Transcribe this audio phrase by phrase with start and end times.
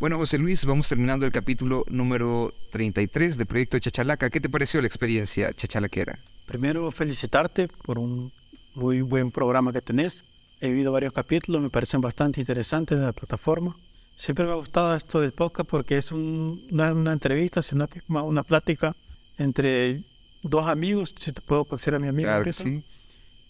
[0.00, 4.30] Bueno, José Luis, vamos terminando el capítulo número 33 de Proyecto Chachalaca.
[4.30, 6.16] ¿Qué te pareció la experiencia chachalaquera?
[6.46, 8.30] Primero, felicitarte por un
[8.76, 10.24] muy buen programa que tenés.
[10.60, 13.74] He visto varios capítulos, me parecen bastante interesantes de la plataforma.
[14.14, 17.88] Siempre me ha gustado esto del podcast porque es un, no es una entrevista, sino
[17.88, 18.94] que es una plática
[19.36, 20.00] entre
[20.44, 22.28] dos amigos, si te puedo considerar mi amigo.
[22.28, 22.84] Claro que sí.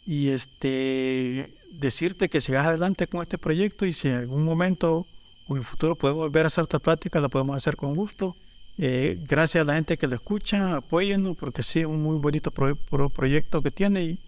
[0.07, 5.07] Y este, decirte que sigas adelante con este proyecto y si en algún momento
[5.51, 8.37] en el futuro podemos volver a hacer esta plática, la podemos hacer con gusto.
[8.77, 13.63] Eh, gracias a la gente que lo escucha, apóyennos porque sí, un muy bonito proyecto
[13.63, 14.19] que tiene y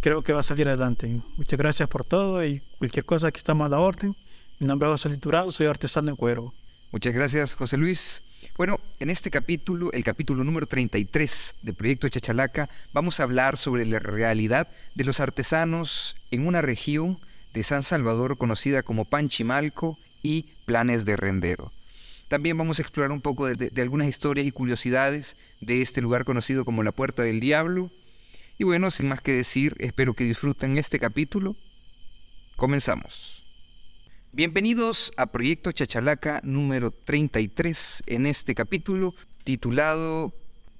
[0.00, 1.20] creo que va a salir adelante.
[1.36, 4.14] Muchas gracias por todo y cualquier cosa que estamos a la orden.
[4.58, 6.52] Mi nombre es José Liturado, soy artesano en cuero.
[6.92, 8.22] Muchas gracias, José Luis.
[8.56, 13.86] Bueno, en este capítulo, el capítulo número 33 de Proyecto Chachalaca, vamos a hablar sobre
[13.86, 17.18] la realidad de los artesanos en una región
[17.54, 21.72] de San Salvador conocida como Panchimalco y planes de rendero.
[22.28, 26.66] También vamos a explorar un poco de, algunas historias y curiosidades de este lugar conocido
[26.66, 27.90] como la Puerta del Diablo.
[28.58, 31.56] Y bueno, sin más que decir, espero que disfruten este capítulo.
[32.56, 33.42] Comenzamos.
[34.32, 40.34] Bienvenidos a Proyecto Chachalaca número 33 en este capítulo titulado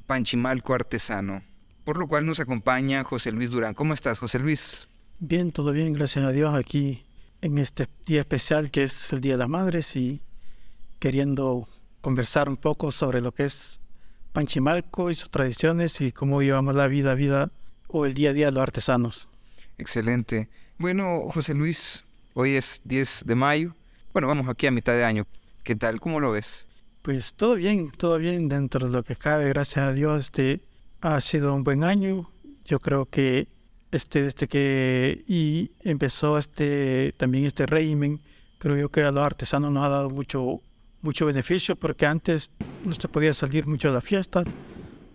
[0.07, 1.43] Panchimalco Artesano,
[1.87, 3.73] por lo cual nos acompaña José Luis Durán.
[3.73, 4.87] ¿Cómo estás, José Luis?
[5.19, 7.03] Bien, todo bien, gracias a Dios aquí
[7.41, 10.21] en este día especial que es el Día de las Madres y
[10.99, 11.69] queriendo
[12.01, 13.81] conversar un poco sobre lo que es
[14.33, 17.51] Panchimalco y sus tradiciones y cómo llevamos la vida, vida
[17.89, 19.29] o el día a día de los artesanos.
[19.79, 20.49] Excelente.
[20.79, 23.75] Bueno, José Luis, hoy es 10 de mayo.
[24.13, 25.27] Bueno, vamos aquí a mitad de año.
[25.65, 26.01] ¿Qué tal?
[26.01, 26.67] ¿Cómo lo ves?
[27.03, 29.49] Pues todo bien, todo bien dentro de lo que cabe.
[29.49, 30.61] Gracias a Dios, este
[31.01, 32.29] ha sido un buen año.
[32.67, 33.47] Yo creo que
[33.93, 38.21] este, desde que y empezó este, también este régimen,
[38.59, 40.61] creo yo que a los artesanos nos ha dado mucho,
[41.03, 42.51] mucho beneficio porque antes
[42.85, 44.45] no se podía salir mucho de la fiesta.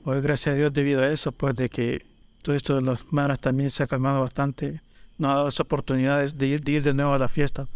[0.06, 2.06] Hoy, gracias a Dios, debido a eso, pues de que
[2.42, 4.82] todo esto de las maras también se ha calmado bastante,
[5.18, 7.68] nos ha dado esas oportunidades de ir, de ir de nuevo a la fiesta.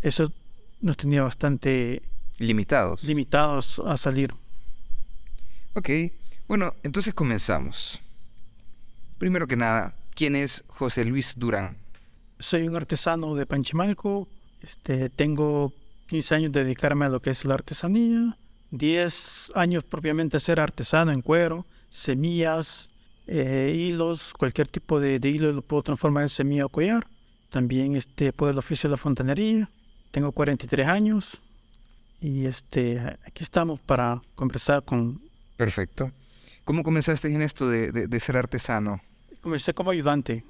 [0.00, 0.32] Eso
[0.80, 2.02] nos tenía bastante
[2.38, 3.04] limitados.
[3.04, 4.34] Limitados a salir.
[5.74, 5.88] Ok,
[6.48, 8.00] bueno, entonces comenzamos.
[9.18, 11.76] Primero que nada, ¿Quién es José Luis Durán?
[12.38, 14.28] Soy un artesano de Panchimalco.
[14.62, 15.72] Este, tengo
[16.10, 18.36] 15 años de dedicarme a lo que es la artesanía.
[18.70, 22.90] 10 años propiamente ser artesano en cuero, semillas,
[23.26, 27.04] eh, hilos, cualquier tipo de, hilo lo puedo transformar en semilla o collar.
[27.50, 29.68] También este, puedo el oficio de la fontanería.
[30.12, 31.42] Tengo 43 años
[32.20, 35.20] y este, aquí estamos para conversar con...
[35.56, 36.12] Perfecto.
[36.64, 39.00] ¿Cómo comenzaste en esto de ser artesano?
[39.42, 40.44] Comencé como ayudante.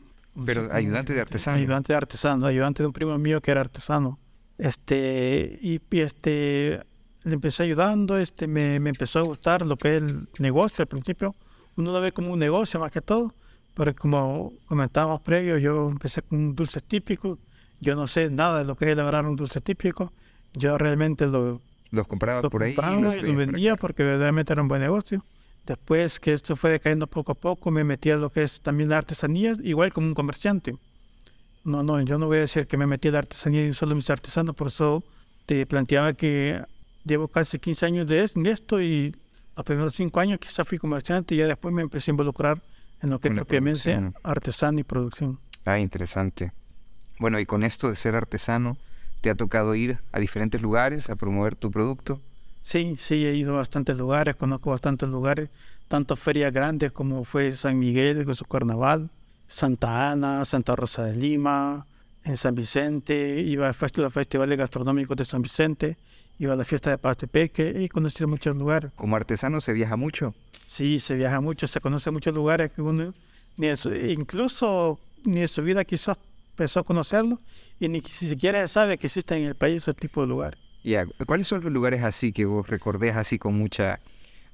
[0.46, 1.58] Pero ayudante de artesano.
[1.58, 4.18] Ayudante de artesano, ayudante de un primo mío que era artesano.
[4.58, 6.80] Este, y, este,
[7.24, 10.88] le empecé ayudando, este, me, me, empezó a gustar lo que es el negocio al
[10.88, 11.34] principio.
[11.76, 13.32] Uno lo ve como un negocio más que todo,
[13.74, 17.38] pero como comentábamos previo, yo empecé con un dulce típico.
[17.80, 20.12] Yo no sé nada de lo que es elaborar un dulce típico.
[20.54, 21.60] Yo realmente lo...
[21.90, 22.74] Los compraba por ahí.
[22.74, 25.24] Compraba y los vendía porque verdaderamente era un buen negocio.
[25.66, 28.88] Después que esto fue decayendo poco a poco, me metí a lo que es también
[28.88, 30.76] la artesanía, igual como un comerciante.
[31.64, 33.74] No, no, yo no voy a decir que me metí a la artesanía y un
[33.74, 35.04] solo mis artesanos, por eso
[35.46, 36.60] te planteaba que
[37.04, 39.14] llevo casi 15 años de esto y
[39.56, 42.58] los primeros 5 años quizás fui comerciante y ya después me empecé a involucrar
[43.02, 45.38] en lo que es propiamente artesano y producción.
[45.64, 46.52] Ah, interesante.
[47.18, 48.76] Bueno, y con esto de ser artesano,
[49.20, 52.20] ¿te ha tocado ir a diferentes lugares a promover tu producto?
[52.62, 55.50] Sí, sí, he ido a bastantes lugares, conozco bastantes lugares,
[55.88, 59.10] tanto ferias grandes como fue San Miguel con su carnaval,
[59.48, 61.84] Santa Ana, Santa Rosa de Lima,
[62.24, 65.96] en San Vicente, iba a los festivales gastronómicos de San Vicente,
[66.38, 68.92] iba a la fiesta de Pastepeque y conocí muchos lugares.
[68.94, 70.32] ¿Como artesano se viaja mucho?
[70.66, 73.12] Sí, se viaja mucho, se conoce muchos lugares que uno,
[73.56, 73.68] ni
[74.08, 76.16] incluso ni en su vida quizás
[76.52, 77.38] empezó a conocerlo
[77.80, 80.71] y ni siquiera sabe que existen en el país ese tipo de lugares.
[81.26, 84.00] ¿Cuáles son los lugares así que vos recordés así con mucha,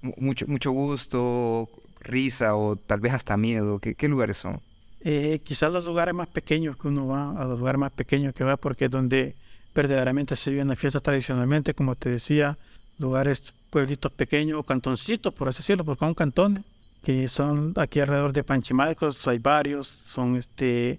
[0.03, 1.69] mucho, mucho gusto,
[2.01, 3.79] risa o tal vez hasta miedo?
[3.79, 4.61] ¿Qué, lugares son?
[5.05, 8.45] Eh, quizás los lugares más pequeños que uno va, a los lugares más pequeños que
[8.45, 9.35] va, porque es donde
[9.75, 12.59] verdaderamente se viven las fiestas tradicionalmente, como te decía,
[12.99, 16.65] lugares, pueblitos pequeños o cantoncitos, por así decirlo, porque son cantones,
[17.05, 20.99] que son aquí alrededor de Panchimalcos, hay varios, son este,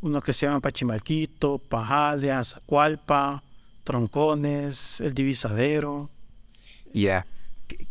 [0.00, 3.42] unos que se llaman Pachimalquito, Pajale, Azacualpa,
[3.84, 6.08] Troncones, el divisadero.
[6.92, 7.26] Ya.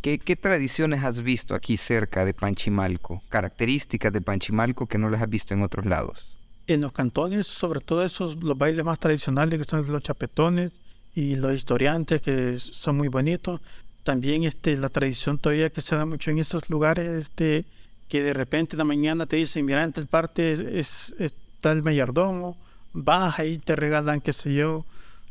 [0.01, 3.23] ¿Qué, tradiciones has visto aquí cerca de Panchimalco?
[3.29, 6.27] Características de Panchimalco que no las has visto en otros lados.
[6.67, 10.71] En los cantones, sobre todo esos, los bailes más tradicionales que son los chapetones,
[11.15, 13.61] y los historiantes que son muy bonitos.
[14.03, 17.65] También este, la tradición todavía que se da mucho en esos lugares, este,
[18.09, 21.83] que de repente en la mañana te dicen, mira, en tal parte es, está el
[21.83, 22.57] mayordomo,
[22.93, 24.85] baja y te regalan, qué sé yo,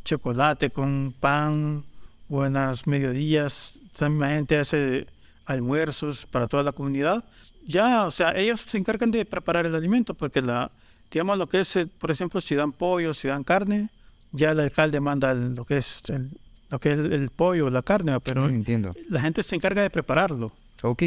[0.05, 1.85] chocolate con pan,
[2.29, 5.07] buenas mediodías, también gente hace
[5.47, 7.25] almuerzos para toda la comunidad.
[7.67, 10.71] Ya, o sea, ellos se encargan de preparar el alimento porque la,
[11.11, 13.89] digamos lo que es, eh, por ejemplo, si dan pollo, si dan carne,
[14.33, 16.31] ya el alcalde manda lo que es el,
[16.71, 18.95] lo que es el, pollo, la carne, pero entiendo.
[19.09, 20.53] la gente se encarga de prepararlo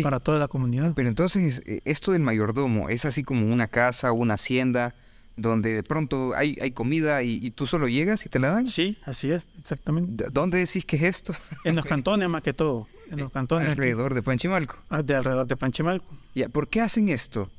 [0.04, 0.94] para toda la comunidad.
[0.96, 4.94] Pero entonces, eh, esto del mayordomo es así como una casa, una hacienda,
[5.36, 8.68] donde de pronto hay, hay comida y, tú solo llegas y te la dan.
[8.68, 10.26] Sí, así es, exactamente.
[10.32, 11.36] ¿Dónde decís que es esto?
[11.64, 12.88] En los cantones más que todo.
[13.10, 13.68] En los cantones.
[13.70, 14.76] Alrededor de Panchimalco.
[14.90, 16.06] Ah, de alrededor de Panchimalco.
[16.36, 17.50] Ya, ¿Por qué hacen esto?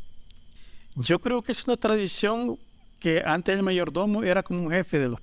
[0.97, 2.57] Yo creo que es una tradición
[3.01, 5.21] que antes el mayordomo era como un jefe de los,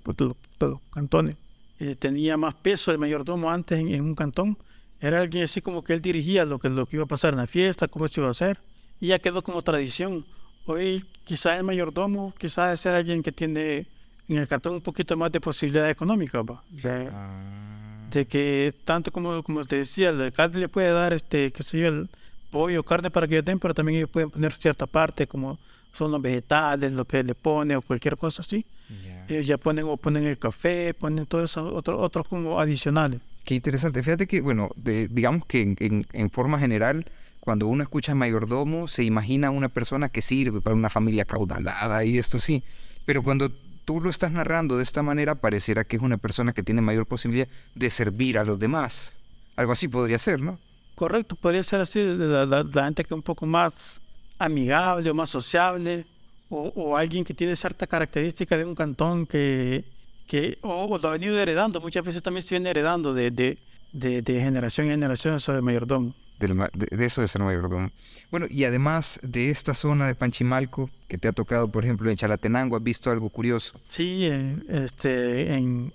[0.94, 1.36] cantones.
[1.80, 4.58] Eh, tenía más peso el mayordomo antes en, un cantón.
[5.00, 7.40] Era alguien así como que él dirigía lo que, lo que iba a pasar en
[7.40, 8.60] la fiesta, cómo se iba a hacer.
[9.00, 10.24] Y ya quedó como tradición.
[10.66, 13.86] Hoy quizás el mayordomo, quizás es alguien que tiene
[14.28, 16.44] en el cantón un poquito más de posibilidad económica.
[16.70, 18.08] De, ah.
[18.12, 21.80] de, que tanto como, como te decía, el alcalde le puede dar, este, qué sé
[21.80, 22.10] yo, el
[22.50, 25.58] pollo, carne para que yo den, pero también ellos pueden poner cierta parte como
[25.94, 28.66] son los vegetales, lo que le pone o cualquier cosa así.
[29.30, 33.22] Ellos ya ponen o ponen el café, ponen todo eso, otros otro como adicionales.
[33.46, 34.04] Qué interesante.
[34.04, 37.06] Fíjate que, bueno, digamos que en, en, forma general,
[37.42, 42.18] cuando uno escucha mayordomo, se imagina una persona que sirve para una familia caudalada y
[42.18, 42.64] esto sí.
[43.06, 43.52] Pero cuando
[43.84, 47.08] tú lo estás narrando de esta manera, pareciera que es una persona que tiene mayor
[47.08, 49.18] posibilidad de servir a los demás.
[49.56, 50.60] Algo así podría ser, ¿no?
[50.96, 54.02] Correcto, podría ser así, la, gente que es un poco más
[54.38, 56.06] amigable o más sociable,
[56.50, 59.84] o, alguien que tiene cierta característica de un cantón que,
[60.28, 63.58] que o, lo ha venido heredando, muchas veces también se viene heredando de, de,
[64.22, 66.14] de, generación en generación eso de mayordomo.
[66.48, 67.92] De, eso de ser mayordomo.
[68.32, 72.18] Bueno, y además de esta zona de Panchimalco, que te ha tocado, por ejemplo, en
[72.18, 73.80] Chalatenango, ¿has visto algo curioso?
[73.88, 75.94] Sí, eh, este, en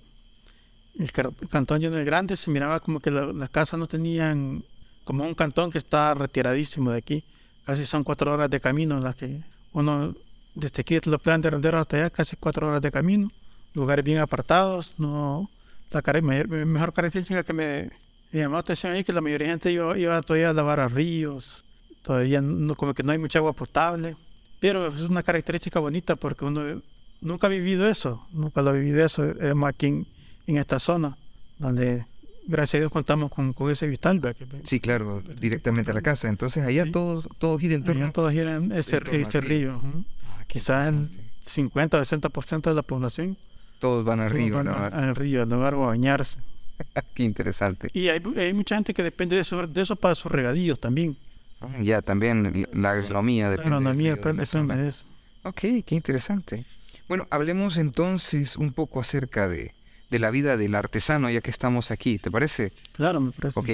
[0.99, 1.11] el
[1.49, 4.63] cantón Lleno del Grande se miraba como que las casas no tenían
[5.03, 7.23] como un cantón que está retiradísimo de aquí.
[7.65, 9.41] Casi son cuatro horas de camino las que
[9.73, 10.15] uno,
[10.55, 13.29] desde aquí lo plan de Rendero hasta allá, casi cuatro horas de camino.
[13.73, 15.49] Lugares bien apartados, no...
[15.91, 17.89] La mejor característica que me,
[18.31, 21.63] llamó la atención ahí que la mayoría de gente iba, todavía a lavar a ríos,
[22.01, 24.15] todavía no, como que no hay mucha agua potable.
[24.59, 26.81] Pero es una característica bonita porque uno
[27.21, 29.23] nunca ha vivido eso, nunca lo ha vivido eso,
[29.65, 30.07] aquí en,
[30.47, 31.15] en esta zona,
[31.59, 32.05] donde
[32.47, 34.21] gracias a Dios contamos con, con ese vital.
[34.63, 36.27] Sí, claro, directamente a la casa.
[36.29, 38.03] Entonces allá todos, todos giran en torno.
[38.03, 39.79] Allá todos giran ese, ese río.
[40.25, 41.09] Ah, Quizás el
[41.45, 43.37] 50 o 60% de la población.
[43.79, 44.55] Todos van al río.
[44.55, 46.39] Van al río, al lugar a bañarse.
[47.13, 47.89] Qué interesante.
[47.93, 51.15] Y hay, hay, mucha gente que depende de eso, de eso para sus regadillos también.
[51.61, 53.69] Ah, ya, también la agronomía depende.
[53.69, 55.05] La agronomía, de eso es.
[55.43, 56.65] Ok, qué interesante.
[57.07, 59.73] Bueno, hablemos entonces un poco acerca de,
[60.09, 62.71] de la vida del artesano, ya que estamos aquí, ¿te parece?
[62.93, 63.59] Claro, me parece.
[63.59, 63.69] Ok.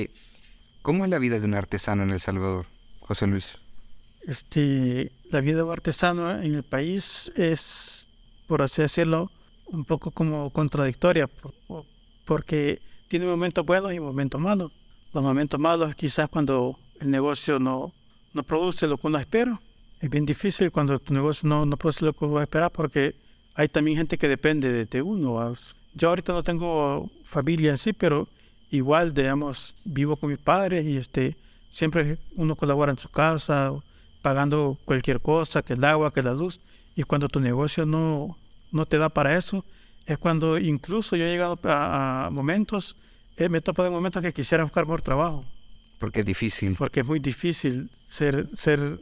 [0.82, 2.66] ¿Cómo es la vida de un artesano en El Salvador,
[3.00, 3.54] José Luis?
[4.28, 8.08] Este, la vida de un artesano en el país es,
[8.48, 9.32] por así decirlo,
[9.68, 11.30] un poco como contradictoria,
[12.26, 14.72] porque tiene momentos buenos y momentos malos.
[15.14, 17.92] Los momentos malos quizás cuando el negocio no,
[18.34, 19.60] no produce lo que uno espera.
[20.02, 23.16] Es bien difícil cuando tu negocio no, no produce lo que uno espera porque
[23.56, 25.54] hay también gente que depende de, de uno.
[25.94, 28.28] Yo ahorita no tengo familia en sí, pero
[28.72, 31.36] igual, digamos, vivo con mis padres y este,
[31.72, 33.72] siempre uno colabora en su casa,
[34.22, 36.60] pagando cualquier cosa, que el agua, que la luz.
[36.96, 38.36] Y cuando tu negocio no,
[38.72, 39.64] no te da para eso,
[40.06, 42.96] es cuando incluso yo he llegado a, momentos,
[43.38, 45.46] eh, me topo de momentos que quisiera buscar por trabajo.
[46.00, 46.76] Porque es difícil.
[46.78, 49.00] Porque es muy difícil ser, ser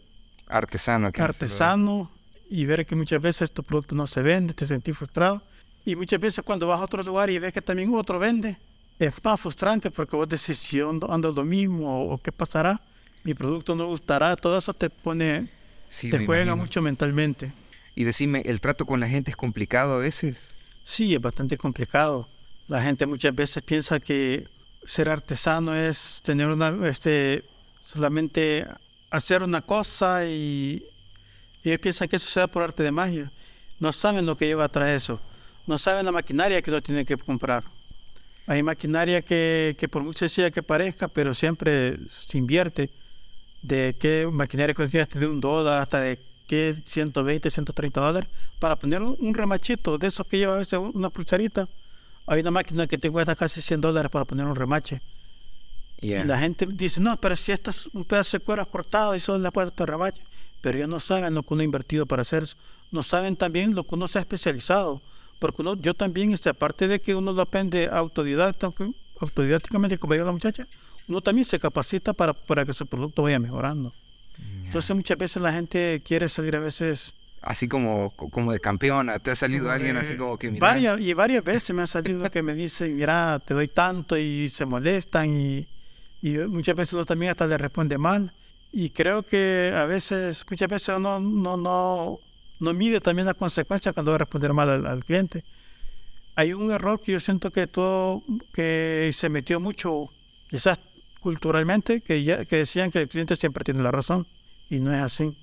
[0.48, 1.12] artesano.
[1.17, 2.12] artesano
[2.50, 5.41] y ver que muchas veces tu producto no se vende, te sentís frustrado.
[5.86, 8.58] Y muchas veces cuando vas a otro lugar y ves que también otro vende,
[9.00, 12.79] es más frustrante porque vos decís, si yo ando, lo mismo o, qué pasará,
[13.24, 15.48] mi producto no gustará, todo eso te pone,
[15.89, 17.51] te juega mucho mentalmente.
[17.96, 20.51] Y decime, ¿el trato con la gente es complicado a veces?
[20.83, 22.27] Sí, es bastante complicado.
[22.67, 24.47] La gente muchas veces piensa que
[24.85, 27.43] ser artesano es tener una, este,
[27.85, 28.65] solamente
[29.09, 30.83] hacer una cosa y,
[31.63, 33.31] ellos piensan que eso se da por arte de magia.
[33.79, 35.19] No saben lo que lleva atrás eso
[35.67, 37.63] no saben la maquinaria que uno tiene que comprar.
[38.47, 42.89] Hay maquinaria que, que por muy sencilla que parezca, pero siempre se invierte.
[43.61, 46.17] De qué maquinaria que de un dólar hasta de
[46.51, 48.29] qué 120, 130 dólares
[48.60, 51.65] para poner un, remachito de esos que lleva a veces una pulsarita.
[52.27, 55.00] hay una máquina que te cuesta casi 100 dólares para poner un remache.
[56.01, 59.22] Y la gente dice, no, pero si esto es un pedazo de cuero cortado y
[59.22, 60.22] solo le puesto remache.
[60.60, 62.58] Pero ellos no saben lo que uno ha invertido para hacer eso.
[62.91, 65.01] No saben también lo que uno se ha especializado.
[65.39, 68.72] Porque uno, yo también, este, aparte de que uno lo aprende autodidacta,
[69.22, 70.67] autodidácticamente, como dijo la muchacha,
[71.08, 73.93] uno también se capacita para, para que su producto vaya mejorando.
[74.71, 77.13] Entonces muchas veces la gente quiere salir a veces...
[77.41, 80.49] Así como, como de campeona, ¿te ha salido alguien así como que...
[80.49, 80.65] Mira?
[80.65, 84.47] Varias, y varias veces me ha salido que me dicen, mira, te doy tanto y
[84.47, 85.67] se molestan y,
[86.21, 88.31] y muchas veces uno también hasta le responde mal.
[88.71, 92.19] Y creo que a veces, muchas veces uno no, no,
[92.61, 95.43] no mide también las consecuencias cuando va a responder mal al, al cliente.
[96.37, 98.23] Hay un error que yo siento que todo,
[98.53, 100.07] que se metió mucho,
[100.49, 100.79] quizás
[101.19, 104.25] culturalmente que, ya, que decían que el cliente siempre tiene la razón
[104.71, 105.35] y no es así.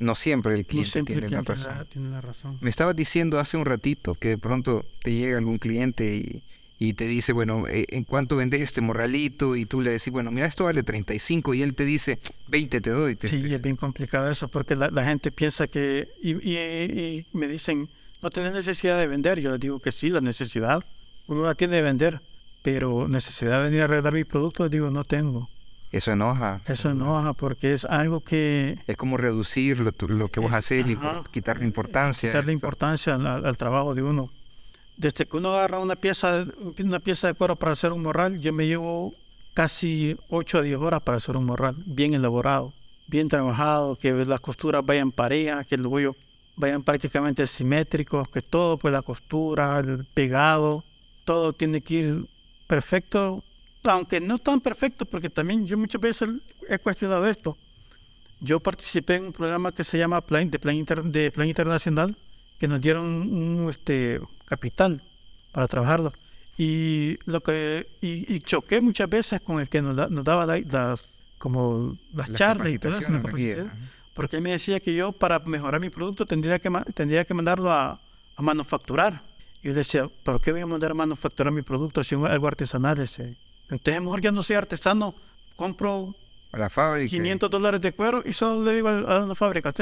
[0.00, 1.86] No siempre el cliente, tiene, la razón.
[1.92, 2.58] tiene, la razón.
[2.60, 6.42] Me estabas diciendo hace un ratito que de pronto te llega algún cliente y,
[6.78, 9.54] y te dice, bueno, eh, ¿en cuánto vendes este morralito?
[9.54, 12.18] Y tú le decís, bueno, mira, esto vale 35 y él te dice,
[12.48, 13.18] 20 te doy.
[13.20, 17.46] sí, es bien complicado eso porque la, la gente piensa que, y, y, y, me
[17.46, 17.86] dicen,
[18.22, 19.38] no tienes necesidad de vender.
[19.38, 20.82] Yo les digo que sí, la necesidad,
[21.26, 22.20] uno la tiene de vender
[22.62, 25.48] pero necesidad de venir a arreglar mi producto, digo, no tengo.
[25.92, 26.60] Eso enoja.
[26.66, 28.78] Eso enoja porque es algo que...
[28.86, 30.96] Es como reducir lo, lo que vos haces y
[31.32, 32.30] quitarle importancia.
[32.30, 34.30] Quitarle importancia al, trabajo de uno.
[34.96, 36.44] Desde que uno agarra una pieza,
[36.78, 39.14] una pieza de cuero para hacer un morral, yo me llevo
[39.54, 42.72] casi 8 a 10 horas para hacer un morral, bien elaborado,
[43.08, 46.14] bien trabajado, que las costuras vayan parejas, que el bollo
[46.56, 50.84] vayan prácticamente simétricos, que todo, pues la costura, el pegado,
[51.24, 52.26] todo tiene que ir
[52.66, 53.42] perfecto,
[53.84, 56.28] aunque no tan perfecto, porque también yo muchas veces
[56.68, 57.56] he cuestionado esto.
[58.40, 62.16] Yo participé en un programa que se llama Plan, de, Plan de Plan Internacional,
[62.58, 65.02] que nos dieron un, este, capital
[65.52, 66.12] para trabajarlo.
[66.56, 71.96] Y, lo que, y, choqué muchas veces con el que nos, nos daba las, como
[72.14, 73.08] las, charlas y todo eso,
[74.14, 77.72] porque él me decía que yo para mejorar mi producto tendría que, tendría que mandarlo
[77.72, 77.98] a,
[78.36, 79.22] a manufacturar
[79.62, 82.46] y yo decía, ¿por qué voy a mandar a manufacturar mi producto si es algo
[82.46, 83.36] artesanal ese?
[83.70, 85.14] Entonces, mejor ya no soy artesano,
[85.56, 86.14] compro
[86.52, 87.10] a la fábrica.
[87.10, 89.72] 500 dólares de cuero y solo le digo a la fábrica,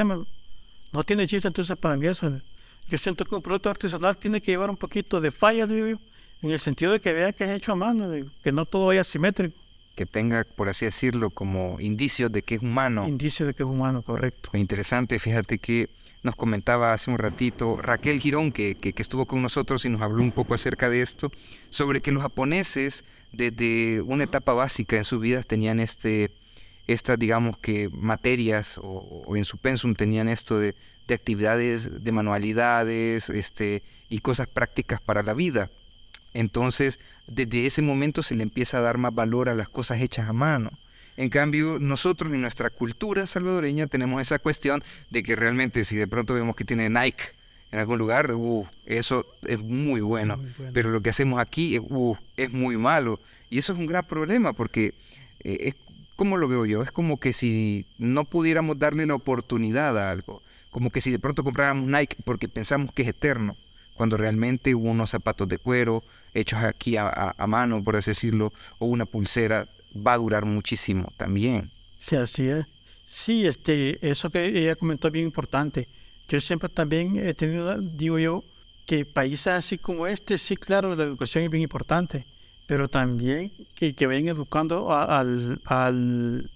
[0.92, 2.40] no tiene chiste entonces para mí eso.
[2.88, 5.98] Yo siento que un producto artesanal tiene que llevar un poquito de falla, digo
[6.40, 8.10] en el sentido de que vea que es hecho a mano,
[8.42, 9.54] que no todo vaya simétrico.
[9.96, 13.08] Que tenga, por así decirlo, como indicios de que es humano.
[13.08, 14.50] Indicios de que es humano, correcto.
[14.56, 15.88] Interesante, fíjate que
[16.22, 20.22] nos comentaba hace un ratito Raquel Girón, que, que, estuvo con nosotros y nos habló
[20.22, 21.30] un poco acerca de esto,
[21.70, 26.30] sobre que los japoneses desde una etapa básica en sus vidas tenían este,
[26.86, 30.74] estas, digamos que, materias o, en su pensum tenían esto de,
[31.06, 35.70] de, actividades, de manualidades este, y cosas prácticas para la vida.
[36.34, 40.28] Entonces, desde ese momento se le empieza a dar más valor a las cosas hechas
[40.28, 40.70] a mano.
[41.18, 46.06] En cambio, nosotros en nuestra cultura salvadoreña tenemos esa cuestión de que realmente si de
[46.06, 47.24] pronto vemos que tiene Nike
[47.72, 50.40] en algún lugar, uh, eso es muy bueno.
[50.72, 53.18] Pero lo que hacemos aquí uh, es muy malo.
[53.50, 54.94] Y eso es un gran problema porque
[55.40, 55.74] eh, es
[56.14, 60.40] como lo veo yo, es como que si no pudiéramos darle la oportunidad a algo,
[60.70, 63.56] como que si de pronto compráramos Nike porque pensamos que es eterno,
[63.94, 68.86] cuando realmente hubo unos zapatos de cuero hechos aquí a mano, por así decirlo, o
[68.86, 71.70] una pulsera va a durar muchísimo también.
[71.98, 72.66] Sí, así es.
[73.06, 75.88] Sí, este, eso que ella comentó es bien importante.
[76.28, 78.44] Yo siempre también he tenido, digo yo,
[78.86, 82.26] que países así como este, sí, claro, la educación es bien importante,
[82.66, 86.50] pero también que, que vayan educando a, al,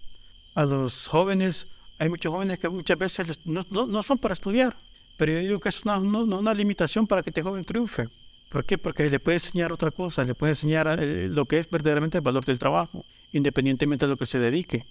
[0.55, 1.67] a los jóvenes.
[1.99, 4.77] Hay muchos jóvenes que muchas veces no, no, no son para estudiar,
[5.17, 8.09] pero yo digo que es una, no, una limitación para que este joven triunfe.
[8.51, 8.77] ¿Por qué?
[8.77, 12.23] Porque le puede enseñar otra cosa, le puede enseñar eh, lo que es verdaderamente el
[12.23, 14.85] valor del trabajo independientemente de lo que se dedique.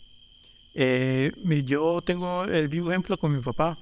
[0.73, 1.31] Eh,
[1.65, 3.77] yo tengo el vivo ejemplo con mi papá.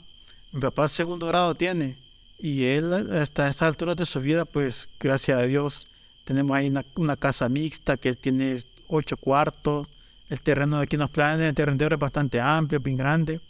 [0.51, 1.96] Mi papá segundo grado tiene
[2.39, 5.88] y él hasta esa altura de su vida, pues gracias a Dios,
[6.24, 9.88] tenemos ahí una, casa mixta que tiene ocho cuartos.
[10.30, 13.42] El terreno de aquí en los planes, el terreno es bastante amplio, bien grande.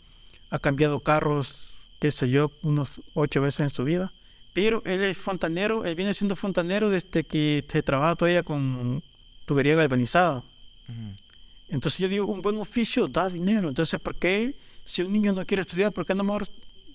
[0.49, 4.11] Ha cambiado carros, qué sé yo, unos ocho veces en su vida.
[4.53, 9.03] Pero él es fontanero, él viene siendo fontanero desde que trabaja todavía con
[9.45, 10.41] tubería galvanizada.
[11.69, 13.69] Entonces yo digo, un buen oficio da dinero.
[13.69, 14.55] Entonces, ¿por qué
[14.85, 16.47] si un niño no quiere estudiar, por qué no mejor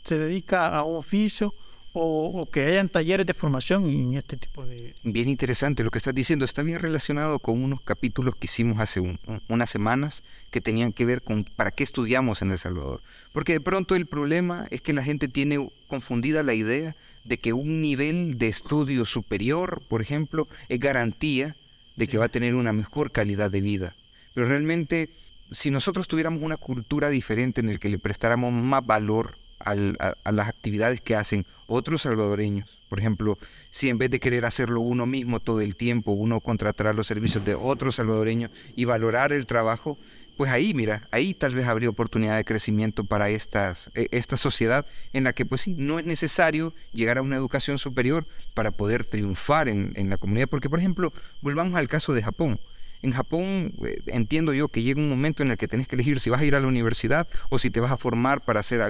[0.05, 1.55] se dedica a un oficio
[1.97, 4.95] o, que hayan talleres de formación en este tipo de...
[5.05, 6.45] Bien interesante lo que estás diciendo.
[6.45, 9.01] Está bien relacionado con unos capítulos que hicimos hace
[9.49, 13.01] unas semanas que tenían que ver con para qué estudiamos en El Salvador.
[13.33, 17.53] Porque de pronto el problema es que la gente tiene confundida la idea de que
[17.53, 21.55] un nivel de estudio superior, por ejemplo, es garantía
[21.97, 23.95] de que va a tener una mejor calidad de vida.
[24.35, 25.09] Pero realmente,
[25.51, 30.49] si nosotros tuviéramos una cultura diferente en la que le prestáramos más valor a, las
[30.49, 33.39] actividades que hacen otros salvadoreños, por ejemplo,
[33.71, 37.45] si en vez de querer hacerlo uno mismo todo el tiempo, uno contratará los servicios
[37.45, 39.99] de otros salvadoreños y valorar el trabajo,
[40.37, 44.87] pues ahí, mira, ahí tal vez habría oportunidad de crecimiento para estas, e, esta sociedad
[45.13, 49.05] en la que, pues sí, no es necesario llegar a una educación superior para poder
[49.05, 50.49] triunfar en, en la comunidad.
[50.49, 52.59] Porque, por ejemplo, volvamos al caso de Japón.
[53.05, 56.21] En Japón eh, entiendo yo que llega un momento en el que tenés que elegir
[56.21, 58.81] si vas a ir a la universidad o si te vas a formar para hacer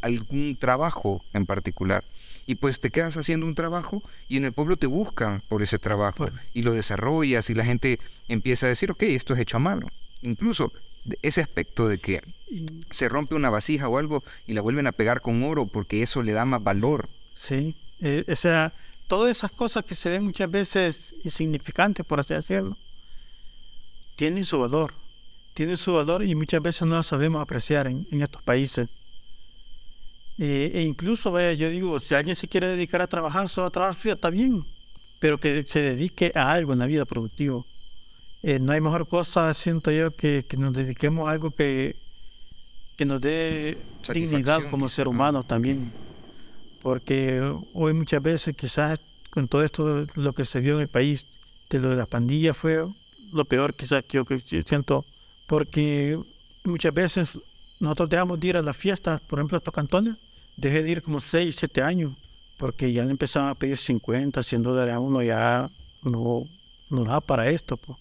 [0.00, 2.02] algún trabajo en particular.
[2.48, 5.78] Y pues te quedas haciendo un trabajo y en el pueblo te buscan por ese
[5.78, 9.60] trabajo y lo desarrollas y la gente empieza a decir, ok, esto es hecho a
[9.60, 9.86] mano.
[10.22, 10.72] Incluso
[11.22, 12.22] ese aspecto de que
[12.90, 16.22] se rompe una vasija o algo y la vuelven a pegar con oro porque eso
[16.22, 17.08] le da más valor.
[17.34, 18.72] Sí, eh, o sea,
[19.06, 22.76] todas esas cosas que se ven muchas veces insignificantes, por así decirlo,
[24.16, 24.92] tienen su valor.
[25.54, 28.88] Tienen su valor y muchas veces no las sabemos apreciar en, estos países.
[30.38, 33.70] Eh, e incluso, vaya, yo digo, si alguien se quiere dedicar a trabajar, solo a
[33.70, 34.64] trabajar, está bien,
[35.18, 37.62] pero que se dedique a algo en la vida productiva.
[38.42, 41.96] Eh, no hay mejor cosa, siento yo, que, que nos dediquemos a algo que,
[42.96, 43.76] que nos dé
[44.12, 45.92] dignidad como ser humano también.
[46.82, 47.40] Porque
[47.74, 51.26] hoy muchas veces quizás con todo esto lo que se vio en el país,
[51.68, 52.84] de lo de la pandilla fue
[53.32, 55.04] lo peor quizás que yo que siento,
[55.46, 56.18] porque
[56.64, 57.38] muchas veces
[57.78, 60.16] nosotros dejamos de ir a las fiestas, por ejemplo, a estos cantones,
[60.56, 62.12] dejé de ir como 6, 7 años,
[62.58, 65.70] porque ya le empezaban a pedir 50, 100 dólares a uno, ya
[66.02, 66.46] no,
[66.90, 67.76] no da para esto.
[67.76, 67.98] Pues.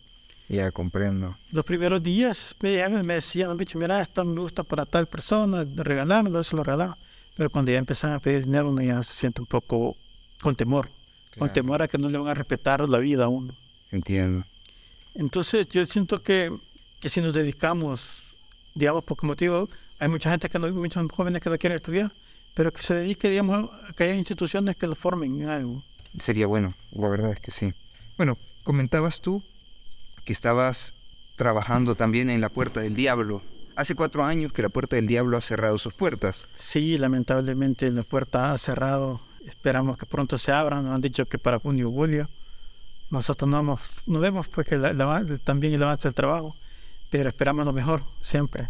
[0.49, 1.37] Ya comprendo.
[1.51, 6.57] Los primeros días me, me decían, mira, esto me gusta para tal persona, regalármelo, eso
[6.57, 6.97] lo regalaba.
[7.37, 9.95] Pero cuando ya empezaron a pedir dinero, uno ya se siente un poco
[10.41, 10.89] con temor.
[11.37, 13.53] Con temor a que no le van a respetar la vida a uno.
[13.91, 14.43] Entiendo.
[15.13, 16.51] Entonces yo siento que,
[16.99, 18.35] que si nos dedicamos,
[18.73, 19.69] digamos, por motivo,
[19.99, 22.11] hay mucha gente que no, muchos jóvenes que no quieren estudiar,
[22.55, 25.83] pero que se dedique, digamos, a que haya instituciones que lo formen en algo.
[26.19, 27.71] Sería bueno, la verdad es que sí.
[28.17, 29.43] Bueno, comentabas tú
[30.33, 30.93] estabas
[31.35, 33.41] trabajando también en la Puerta del Diablo.
[33.75, 36.47] Hace cuatro años que la Puerta del Diablo ha cerrado sus puertas.
[36.57, 39.21] Sí, lamentablemente la puerta ha cerrado.
[39.47, 40.83] Esperamos que pronto se abran.
[40.83, 42.27] Nos han dicho que para junio o julio.
[43.09, 44.77] Nosotros no, no vemos pues que
[45.43, 46.55] también el avance del trabajo,
[47.09, 48.67] pero esperamos lo mejor siempre.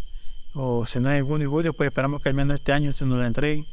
[0.54, 3.04] O si no es junio y julio, pues esperamos que al menos este año se
[3.04, 3.66] nos la entreguen.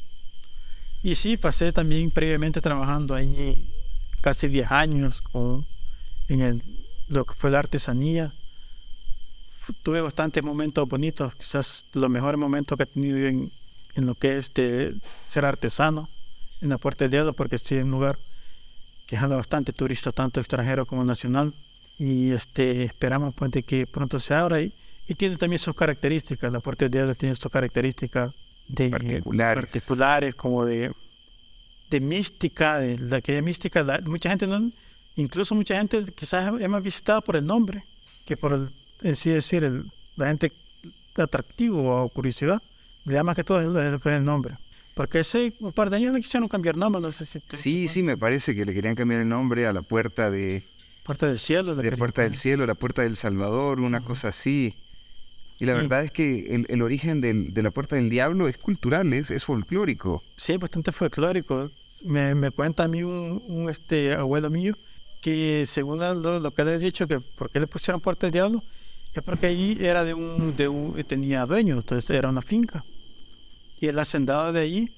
[1.03, 3.63] Y sí, pasé también previamente trabajando ahí
[4.21, 5.65] casi 10 años con,
[6.27, 6.63] en el
[7.09, 8.33] lo que fue la artesanía.
[9.83, 13.51] Tuve bastantes momentos bonitos, quizás los mejores momentos que he tenido en,
[13.95, 14.95] en lo que es de
[15.27, 16.07] ser artesano
[16.61, 18.17] en la Puerta del Diablo, porque sí es un lugar
[19.07, 21.53] que jala bastante turistas, tanto extranjero como nacional.
[21.99, 24.71] Y este, esperamos de que pronto se abra y,
[25.07, 26.51] y tiene también sus características.
[26.51, 28.33] La Puerta del Diablo tiene sus características
[28.67, 29.65] de, particulares.
[29.65, 30.91] particulares, como de,
[31.89, 33.83] de mística, de la que mística.
[34.05, 34.71] mucha gente no
[35.17, 37.83] Incluso mucha gente quizás es más visitada por el nombre
[38.25, 38.69] que por el,
[39.01, 39.83] en sí decir, el,
[40.15, 40.51] la gente
[41.15, 42.61] atractivo o curiosidad.
[43.05, 44.55] Le da más que todo es el nombre.
[44.93, 47.39] Porque hace un par de años le quisieron cambiar nombre, no sé si...
[47.49, 50.63] Sí, sí, me parece que le querían cambiar el nombre a la puerta de...
[51.03, 51.75] Puerta del cielo.
[51.75, 54.75] De puerta del cielo, la puerta del Salvador, una cosa así.
[55.59, 58.57] Y la verdad es que el, el origen del, de la puerta del diablo es
[58.57, 60.21] cultural, es, es folclórico.
[60.35, 61.71] Sí, bastante folclórico.
[62.03, 64.75] Me, me cuenta a mí un, un este abuelo mío
[65.65, 68.63] según lo, que le he dicho, que por qué le pusieron Puerta del Diablo,
[69.13, 72.83] es porque allí era de un, de un, tenía dueño, entonces era una finca.
[73.79, 74.91] Y el hacendado de allí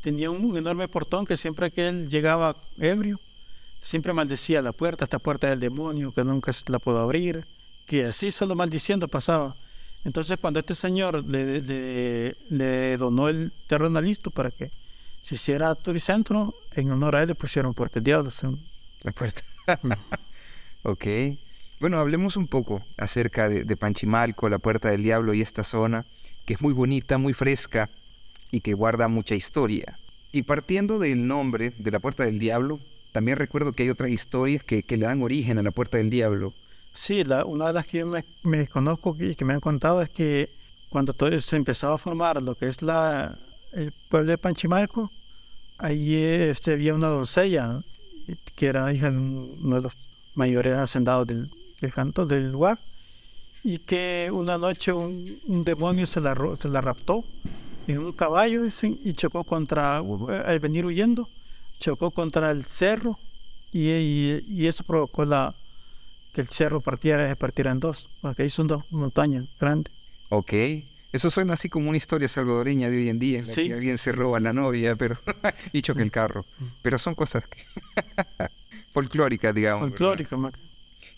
[0.00, 3.20] tenía un enorme portón que siempre que él llegaba ebrio,
[3.80, 7.44] siempre maldecía la puerta, esta puerta del demonio, que nunca se la puedo abrir,
[7.86, 9.54] que así solo maldiciendo pasaba.
[10.04, 14.70] Entonces cuando este señor le, le, le donó el terreno listo para que
[15.22, 18.30] se hiciera turicentro, en honor a él le pusieron Puerta del Diablo.
[19.02, 19.42] La puerta.
[20.82, 21.06] ok.
[21.80, 26.04] Bueno, hablemos un poco acerca de, Panchimalco, la Puerta del Diablo y esta zona,
[26.44, 27.88] que es muy bonita, muy fresca
[28.50, 29.96] y que guarda mucha historia.
[30.32, 32.80] Y partiendo del nombre de la Puerta del Diablo,
[33.12, 36.52] también recuerdo que hay otras historias que, le dan origen a la Puerta del Diablo.
[36.92, 40.10] Sí, la, una de las que yo me, conozco y que me han contado es
[40.10, 40.50] que
[40.88, 43.38] cuando todo se empezaba a formar lo que es la,
[43.72, 45.12] el pueblo de Panchimalco,
[45.78, 47.82] ahí este, había una doncella
[48.54, 49.92] que era hija de uno de los
[50.34, 52.78] mayores hacendados del, del canto del lugar,
[53.64, 57.24] y que una noche un, demonio se la, se la raptó
[57.86, 61.28] en un caballo y chocó contra, al venir huyendo,
[61.80, 63.18] chocó contra el cerro
[63.72, 65.54] y, y, eso provocó la,
[66.32, 69.92] que el cerro partiera, se partiera en dos, porque ahí son dos montañas grandes.
[70.30, 70.52] Ok.
[71.12, 73.98] Eso suena así como una historia salvadoreña de hoy en día, en la que alguien
[73.98, 75.16] se roba a la novia pero
[75.72, 76.44] y choca el carro.
[76.58, 76.64] Mm.
[76.82, 77.64] Pero son cosas que
[78.92, 79.88] folclóricas, digamos.
[79.90, 80.38] Folclóricas,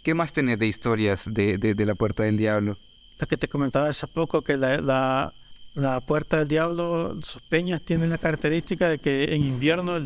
[0.03, 2.77] ¿Qué más tenés de historias de, de, la Puerta del Diablo?
[3.19, 5.33] La que te comentaba hace poco, que la, la,
[5.75, 9.99] la Puerta del Diablo, sus peñas tienen la característica de que en invierno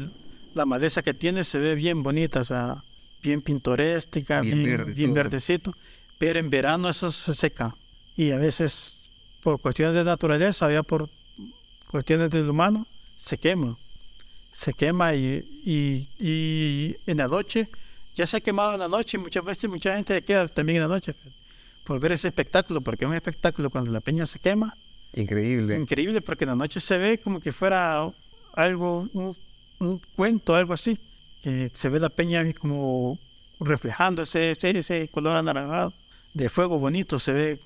[0.54, 2.82] la maleza que tiene se ve bien bonita, o sea,
[3.22, 5.74] bien pintoresca, bien, bien, verdecito,
[6.18, 7.74] pero en verano eso se seca.
[8.16, 9.03] Y a veces,
[9.44, 11.08] por cuestiones de naturaleza, había por
[11.88, 12.84] cuestiones del humano,
[13.16, 13.76] se quema.
[14.50, 17.68] Se quema y, y, y en la noche
[18.16, 20.88] ya se ha quemado en la noche y muchas veces mucha gente queda también en
[20.88, 21.14] la noche
[21.84, 24.74] por ver ese espectáculo, porque es un espectáculo cuando la peña se quema.
[25.12, 25.78] Increíble.
[25.78, 28.10] Increíble, porque en la noche se ve como que fuera
[28.54, 30.98] algo, un, cuento, algo así.
[31.42, 33.18] Que se ve la peña como
[33.60, 35.92] reflejando ese, ese, color anaranjado
[36.32, 37.18] de fuego bonito.
[37.18, 37.58] Se ve,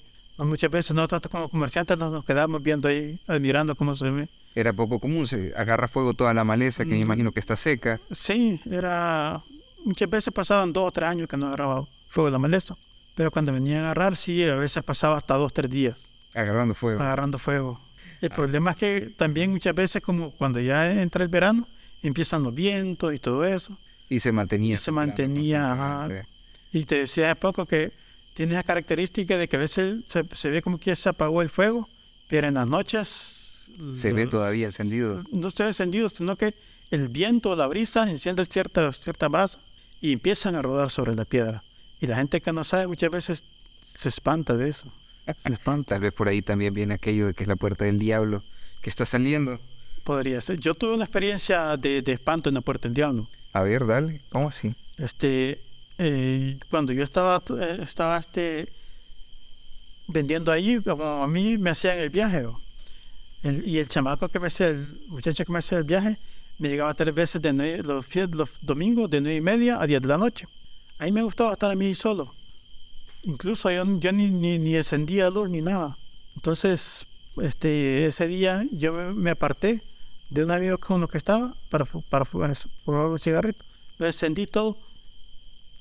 [0.47, 4.29] muchas veces nosotros como comerciantes nos quedamos viendo ahí, admirando cómo se ve.
[4.55, 7.03] Era poco común, se agarra fuego toda la maleza, que me mm.
[7.03, 8.01] imagino que está seca.
[8.13, 9.43] Sí, era
[9.85, 12.77] muchas veces pasaban dos o tres años que no agarraba fuego de la maleza.
[13.15, 16.05] Pero cuando venía a agarrar, sí, a veces pasaba hasta dos o tres días.
[16.35, 17.01] Agarrando fuego.
[17.01, 17.81] Agarrando fuego.
[18.21, 21.67] El problema es que también muchas veces, como cuando ya entra el verano,
[22.03, 23.77] empiezan los vientos y todo eso.
[24.09, 24.75] Y se mantenía.
[24.75, 26.25] Y se mantenía.
[26.73, 27.91] Y te decía hace poco que
[28.39, 31.89] tiene la característica de que a veces se, ve como que se apagó el fuego,
[32.29, 33.69] pero en las noches...
[33.95, 35.25] Se ve todavía encendido.
[35.33, 36.55] No se ve encendido, sino que
[36.93, 39.59] el viento, la brisa, enciende cierta, cierta brasa
[40.01, 41.65] y empiezan a rodar sobre la piedra.
[42.01, 43.43] Y la gente que no sabe muchas veces
[43.83, 44.93] se espanta de eso.
[45.43, 45.89] Se espanta.
[45.97, 48.45] Tal vez por ahí también viene aquello de que es la puerta del diablo
[48.83, 49.59] que está saliendo.
[50.05, 50.61] Podría ser.
[50.61, 53.27] Yo tuve una experiencia de, espanto en la puerta del diablo.
[53.53, 54.21] A ver, dale.
[54.29, 54.77] ¿Cómo así?
[54.97, 55.61] Este,
[55.99, 58.69] eh, cuando yo estaba, eh, estaba este,
[60.07, 62.47] vendiendo allí, como a mí me hacían el viaje.
[63.43, 66.17] y el chamaco que me hacía, el muchacho que me hacía el viaje,
[66.59, 70.09] me llegaba tres veces de los, los domingos de nueve y media a 10 de
[70.09, 70.47] la noche.
[70.99, 72.35] A mí me gustaba estar a mí solo.
[73.25, 75.97] Incluso yo, yo ni, ni, ni, encendía luz ni nada.
[76.35, 77.07] Entonces,
[77.43, 79.83] este, ese día yo me, aparté
[80.31, 82.57] de un amigo con lo que estaba para, para fumar
[82.87, 83.65] un cigarrito.
[83.99, 84.77] Lo encendí todo.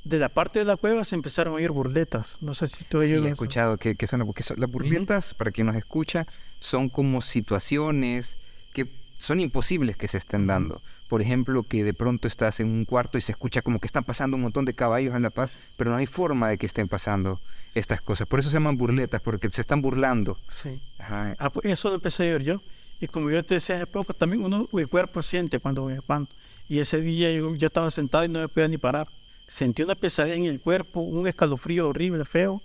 [0.08, 2.38] De la parte de la cueva se empezaron a oír burletas.
[2.40, 5.76] No sé si tú sí, he escuchado que, que son, las burletas, para quien nos
[5.76, 6.26] escucha,
[6.60, 8.38] son como situaciones
[8.74, 10.82] que son imposibles que se estén dando.
[11.10, 14.06] Por ejemplo, que de pronto estás en un cuarto y se escucha como que están
[14.06, 16.88] pasando un montón de caballos en La Paz, pero no hay forma de que estén
[16.88, 17.40] pasando
[17.76, 18.28] estas cosas.
[18.28, 20.38] Por eso se llaman burletas, porque se están burlando.
[20.48, 20.80] Sí.
[21.00, 22.62] Ah, pues eso lo empecé a ver yo.
[23.00, 26.34] Y como yo te decía hace poco, también uno, el cuerpo siente cuando me espanto.
[26.70, 29.08] Y ese día yo, yo, estaba sentado y no me podía ni parar.
[29.48, 32.62] Sentí una pesadez en el cuerpo, un escalofrío horrible, feo,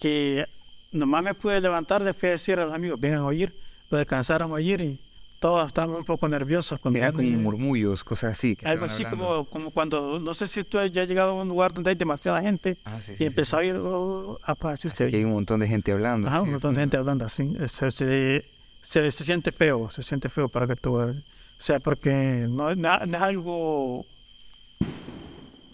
[0.00, 0.46] que
[0.90, 3.54] nomás me pude levantar de fe decir a los amigos, vengan a oír,
[3.90, 4.98] lo descansaron a oír y
[5.44, 6.80] todos estábamos un poco nerviosos.
[6.80, 8.56] Cuando Era como murmullos, cosas así.
[8.64, 11.74] algo así como, como cuando, no sé si tú ya has llegado a un lugar
[11.74, 15.24] donde hay demasiada gente ah, y empezó a ir, oh, ah, pues, así, se, hay
[15.24, 16.28] un montón de gente hablando.
[16.42, 17.52] un montón de gente hablando así.
[17.68, 18.46] Se, se,
[18.80, 20.96] se, siente feo, se siente feo para que tú...
[20.96, 21.14] O
[21.58, 24.06] sea, porque no, es algo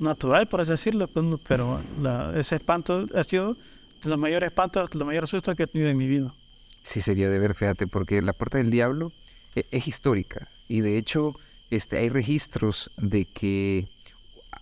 [0.01, 1.81] natural, por así decirlo, pues, pero
[2.35, 3.55] ese espanto ha sido
[4.03, 6.33] de los mayores espantos, de los mayores sustos que he tenido en mi vida.
[6.83, 9.13] Sí, sería de ver, fíjate, porque la puerta del diablo
[9.55, 11.37] e-, es histórica y de hecho
[11.71, 13.87] este, hay registros de que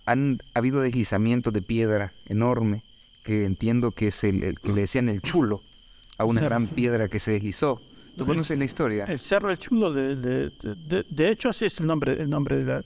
[0.05, 2.83] han habido deslizamientos de piedra enorme
[3.23, 5.61] que entiendo que es el, que le decían el chulo
[6.17, 7.81] a una gran piedra que se deslizó.
[8.17, 9.05] ¿Tú conoces la historia?
[9.05, 12.83] El Cerro del Chulo, de, de, de, hecho así es el nombre, el nombre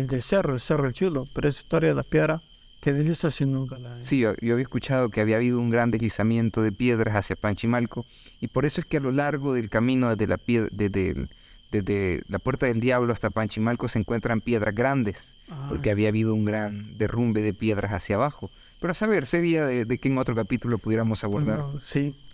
[0.00, 2.40] del, del cerro, el Cerro del Chulo, pero es historia de la piedra
[2.80, 4.00] que desliza sin nunca la...
[4.02, 8.06] Sí, yo, había escuchado que había habido un gran deslizamiento de piedras hacia Panchimalco
[8.40, 11.26] y por eso es que a lo largo del camino desde la piedra, desde
[11.72, 15.34] desde la Puerta del Diablo hasta Panchimalco se encuentran piedras grandes,
[15.68, 18.50] porque había habido un gran derrumbe de piedras hacia abajo.
[18.80, 21.64] Pero a saber, sería de, de que en otro capítulo pudiéramos abordar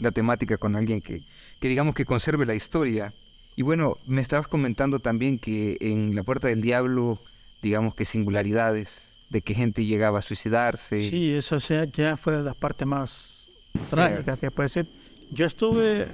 [0.00, 1.22] la temática con alguien que,
[1.60, 3.12] que digamos que conserve la historia.
[3.56, 7.18] Y bueno, me estabas comentando también que en la Puerta del Diablo,
[7.62, 11.08] digamos que singularidades, de que gente llegaba a suicidarse.
[11.08, 13.48] Sí, eso sea, ya fue de las partes más
[13.88, 14.86] trágicas que puede ser.
[15.30, 16.08] Yo estuve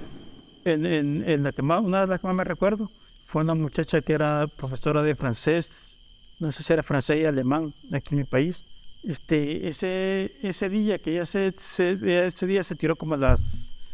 [0.63, 2.89] en, en, en la que más, una de las que más me recuerdo,
[3.25, 5.97] fue una muchacha que era profesora de francés,
[6.39, 8.63] no sé si era francés y alemán aquí en mi país.
[9.03, 13.41] Este, ese, ese día que ella se, ese día se tiró como a las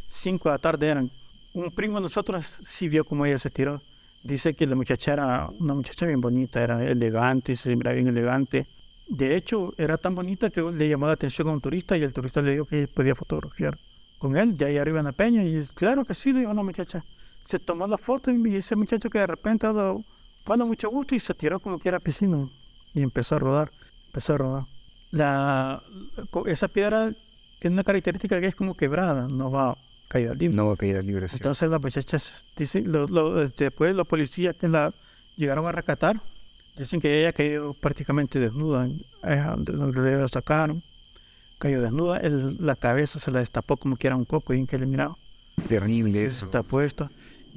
[0.09, 1.09] 5 de la tarde eran.
[1.53, 3.81] Un primo de nosotros sí vio como ella se tiró
[4.25, 8.65] Dice que la muchacha era una muchacha bien bonita, era elegante, se miraba bien elegante.
[9.07, 12.11] De hecho, era tan bonita que le llamó la atención a un turista y el
[12.11, 13.77] turista le dijo que podía fotografiar
[14.17, 15.43] con él, ya ahí arriba en la peña.
[15.43, 17.05] Y claro que sí, le dijo la muchacha.
[17.45, 20.03] Se tomó la foto y ese muchacho que de repente ha dado,
[20.43, 22.49] bueno, mucho gusto y se tiró como que era piscina
[22.95, 23.71] y empezó a rodar,
[24.07, 24.63] empezó a rodar.
[25.11, 25.83] La,
[26.47, 27.11] esa piedra
[27.59, 29.77] tiene una característica que es como quebrada, no va
[30.07, 30.55] caída libre.
[30.55, 31.37] No va caída libre, sí.
[31.37, 32.91] Entonces las muchachas, dicen,
[33.57, 34.93] después los policías que la
[35.35, 36.19] llegaron a rescatar,
[36.77, 38.87] dicen que ella cayó prácticamente desnuda,
[39.57, 40.81] donde la sacaron,
[41.57, 42.21] cayó desnuda,
[42.59, 45.15] la cabeza se la destapó como que era un coco y que miraba.
[45.67, 46.45] Terrible eso.
[46.45, 47.09] Está puesto.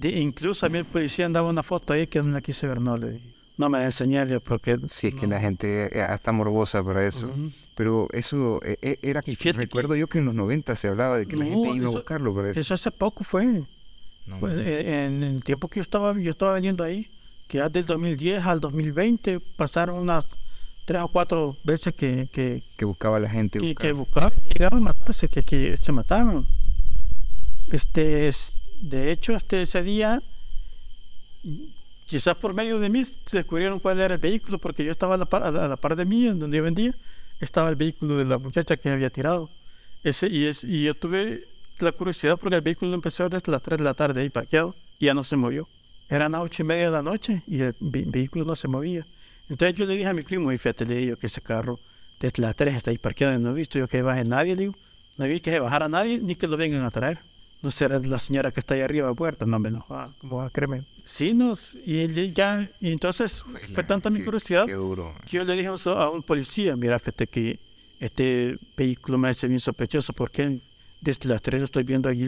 [0.03, 2.97] incluso a mí el policía andaba una foto ahí que no la quise ver, no
[2.97, 3.21] le
[3.59, 4.79] no me enseñarle porque...
[4.89, 7.29] Sí, es que la gente eh, está morbosa para eso.
[7.79, 9.23] Pero eso eh, eh, era...
[9.25, 11.91] Y recuerdo yo que en los 90 se hablaba de que la gente iba a
[11.91, 12.59] buscarlo para eso.
[12.59, 13.62] Eso hace poco fue.
[14.41, 17.09] Pues, en el tiempo que yo estaba, yo estaba vendiendo ahí,
[17.47, 20.27] que ya del 2010 al 2020 pasaron unas
[20.87, 22.29] tres o cuatro veces que...
[22.33, 23.61] Que, que buscaba la gente.
[23.61, 26.45] Que, que buscaba, llegaban a matarse, que, que se mataban.
[27.71, 28.29] Este,
[28.81, 30.21] de hecho, este, ese día
[32.09, 35.19] Quizás por medio de mí se descubrieron cuál era el vehículo, porque yo estaba a
[35.19, 36.95] la par, a la, par de mí, en donde yo vendía,
[37.40, 39.48] estaba el vehículo de la muchacha que había tirado.
[40.05, 41.46] Ese, y, es, y yo tuve
[41.79, 45.07] la curiosidad porque el vehículo empezó desde las 3 de la tarde ahí parqueado y
[45.07, 45.68] ya no se movió.
[46.09, 49.05] Eran las 8 y media de la noche y el vehículo no se movía.
[49.48, 51.79] Entonces yo le dije a mi primo, y fíjate, le dije que ese carro
[52.20, 54.62] desde las 3 está ahí parqueado y no he visto yo que baje nadie, le
[54.62, 54.74] digo.
[55.16, 57.18] No visto que se bajara nadie ni que lo vengan a traer
[57.62, 60.37] no será la señora que está ahí arriba de la puerta, no me ah, ¿cómo
[60.37, 60.85] va a creerme?
[61.05, 63.44] Sí, nos, y ya, y entonces
[63.75, 67.59] fue tanta mi curiosidad que yo le dije a un policía, mira, fíjate que
[67.99, 70.61] este vehículo me hace bien sospechoso, porque
[71.01, 72.27] desde las tres estoy viendo allí,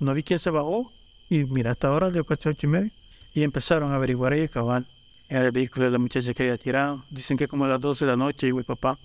[0.00, 0.90] no vi quién se bajó,
[1.30, 2.90] y mira, hasta ahora de casi ocho y media,
[3.34, 4.86] y empezaron a averiguar ahí, cabal,
[5.28, 8.04] era el vehículo de la muchacha que había tirado, dicen que como a las 12
[8.04, 8.98] de la noche, y el papá,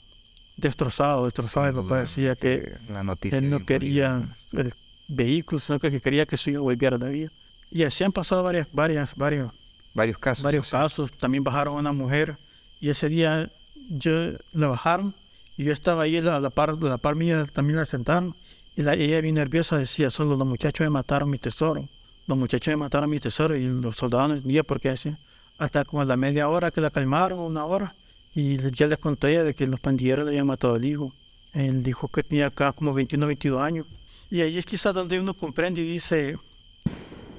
[0.58, 4.74] destrozado, destrozado, el papá decía que, la noticia él no quería el
[5.12, 7.30] vehículos, sino que quería que su hijo volviera a la vida.
[7.70, 9.52] Y así han pasado varias, varias, varios,
[9.94, 10.44] varios casos.
[10.44, 11.12] Varios casos.
[11.12, 12.36] También bajaron a una mujer
[12.80, 13.50] y ese día
[13.90, 15.14] yo la bajaron
[15.58, 18.36] y yo estaba ahí a la par, la par mía, también la sentaron
[18.76, 21.88] y la, ella bien nerviosa decía, solo los muchachos me mataron mi tesoro.
[22.28, 25.14] Los muchachos me mataron mi tesoro y los soldados no entendían por qué así.
[25.58, 27.94] Hasta como a la media hora que la calmaron, una hora,
[28.34, 31.12] y ya les conté de que los pandilleros le habían matado al hijo.
[31.54, 33.86] Él dijo que tenía acá como 21 22 años
[34.32, 36.38] y ahí es quizás donde uno comprende y dice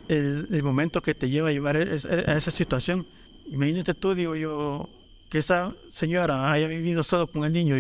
[0.09, 3.07] el, momento que te lleva a llevar a, esa situación.
[3.51, 4.91] Imagínate tú, digo yo,
[5.31, 7.77] que esa señora haya vivido solo con el niño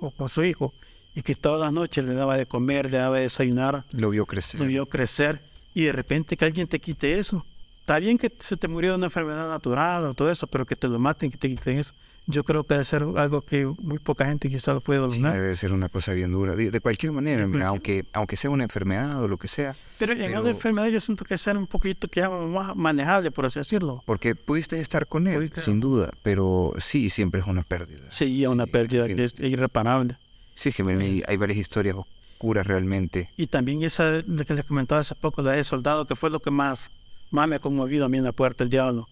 [0.00, 0.72] o con su hijo
[1.14, 3.84] y que todas las noches le daba de comer, le daba de desayunar.
[3.92, 4.58] Lo vio crecer.
[4.58, 5.40] Lo vio crecer
[5.74, 7.44] y de repente que alguien te quite eso.
[7.80, 10.74] Está bien que se te murió de una enfermedad natural o todo eso, pero que
[10.74, 11.92] te lo maten, que te quiten eso
[12.26, 15.34] yo creo que debe ser algo que muy poca gente quizás lo puede dominar.
[15.34, 16.56] debe ser una cosa bien dura.
[16.56, 19.76] De, cualquier manera, aunque, aunque sea una enfermedad o lo que sea.
[19.98, 23.58] Pero en una enfermedad yo siento que ser un poquito que más manejable, por así
[23.58, 24.02] decirlo.
[24.06, 28.02] Porque pudiste estar con él, sin duda, pero sí, siempre es una pérdida.
[28.10, 30.16] Sí, una pérdida que es irreparable.
[30.54, 33.28] Sí, que hay, varias historias oscuras realmente.
[33.36, 36.40] Y también esa, lo que les comentaba hace poco, la de soldado, que fue lo
[36.40, 36.90] que más,
[37.30, 39.08] más me ha conmovido a mí en la puerta del diablo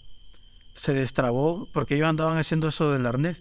[0.74, 3.38] se destrabó porque ellos andaban haciendo eso del arnés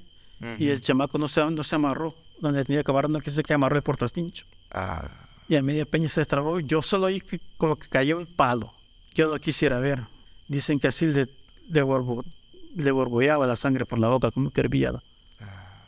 [0.58, 3.54] y el chamaco no se, no se amarró donde tenía que amarrar, no quise que
[3.54, 4.46] amarró el portastincho.
[4.72, 5.08] Ah.
[5.48, 6.60] Y a media peña se destrabó.
[6.60, 8.74] Yo solo oí que como que cayó un palo.
[9.14, 10.02] Yo no quisiera ver.
[10.48, 11.28] Dicen que así le,
[11.70, 11.84] le,
[12.76, 14.94] le borbollaba la sangre por la boca, como que hervía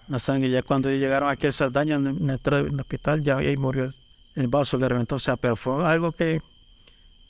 [0.07, 0.49] la, sangre.
[0.49, 3.91] Ya cuando llegaron aquí a Saldaña en, el, hospital, ya ahí murió.
[4.35, 5.15] El vaso le reventó.
[5.15, 6.41] O sea, pero fue algo que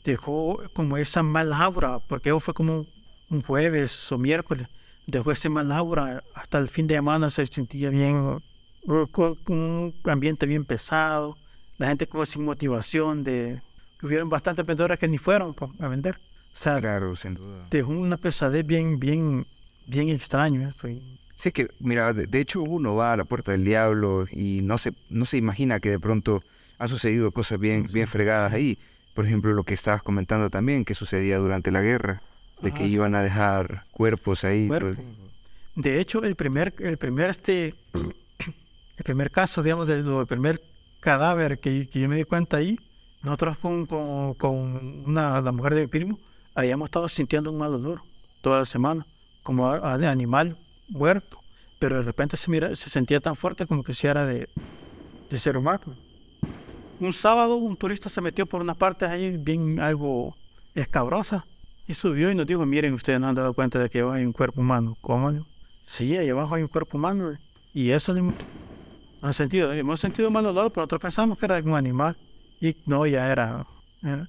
[0.04, 2.86] dejó como esa mala aura, porque fue como
[3.33, 4.67] un jueves o miércoles,
[5.07, 8.39] dejó ese mal aura, hasta el fin de semana se sentía bien,
[9.11, 11.37] con un ambiente bien pesado,
[11.77, 13.59] la gente como sin motivación, de
[14.01, 16.15] hubieron bastantes vendedores que ni fueron pues, a vender.
[16.15, 17.67] O sea, claro, sin duda.
[17.71, 19.45] Dejó una pesadez bien, bien,
[19.87, 20.71] bien extraño.
[21.35, 24.93] Sí, que, mira, de, hecho uno va a la puerta del diablo y no se,
[25.09, 26.43] no se imagina que de pronto
[26.77, 28.77] han sucedido cosas bien, bien fregadas ahí.
[29.15, 32.21] Por ejemplo, lo que estabas comentando también, que sucedía durante la guerra
[32.63, 34.69] de que iban a dejar cuerpos ahí.
[35.76, 37.76] De hecho, el primer, el primer, este,
[38.97, 40.62] el primer caso, digamos, del primer
[40.99, 42.80] cadáver que, yo me di cuenta ahí,
[43.21, 46.19] nosotros con, con, una, la mujer de mi primo,
[46.56, 48.02] habíamos estado sintiendo un mal olor
[48.41, 49.06] toda la semana,
[49.41, 50.56] como animal
[50.89, 51.39] muerto,
[51.80, 54.47] pero de repente se, mira, se sentía tan fuerte como que si era de,
[55.30, 55.84] de ser humano.
[56.99, 60.36] Un sábado un turista se metió por unas partes ahí bien algo
[60.76, 61.43] escabrosa
[61.87, 64.25] Y subió y nos dijo, miren, ustedes no han dado cuenta de que abajo hay
[64.25, 64.97] un cuerpo humano.
[65.01, 65.45] ¿Cómo?
[65.83, 67.37] Sí, ahí abajo hay un cuerpo humano.
[67.73, 68.33] Y eso no
[69.21, 72.15] hemos sentido, hemos sentido mal olor, pero nosotros pensamos que era un animal.
[72.61, 73.65] Y no, ya era.
[74.01, 74.27] era.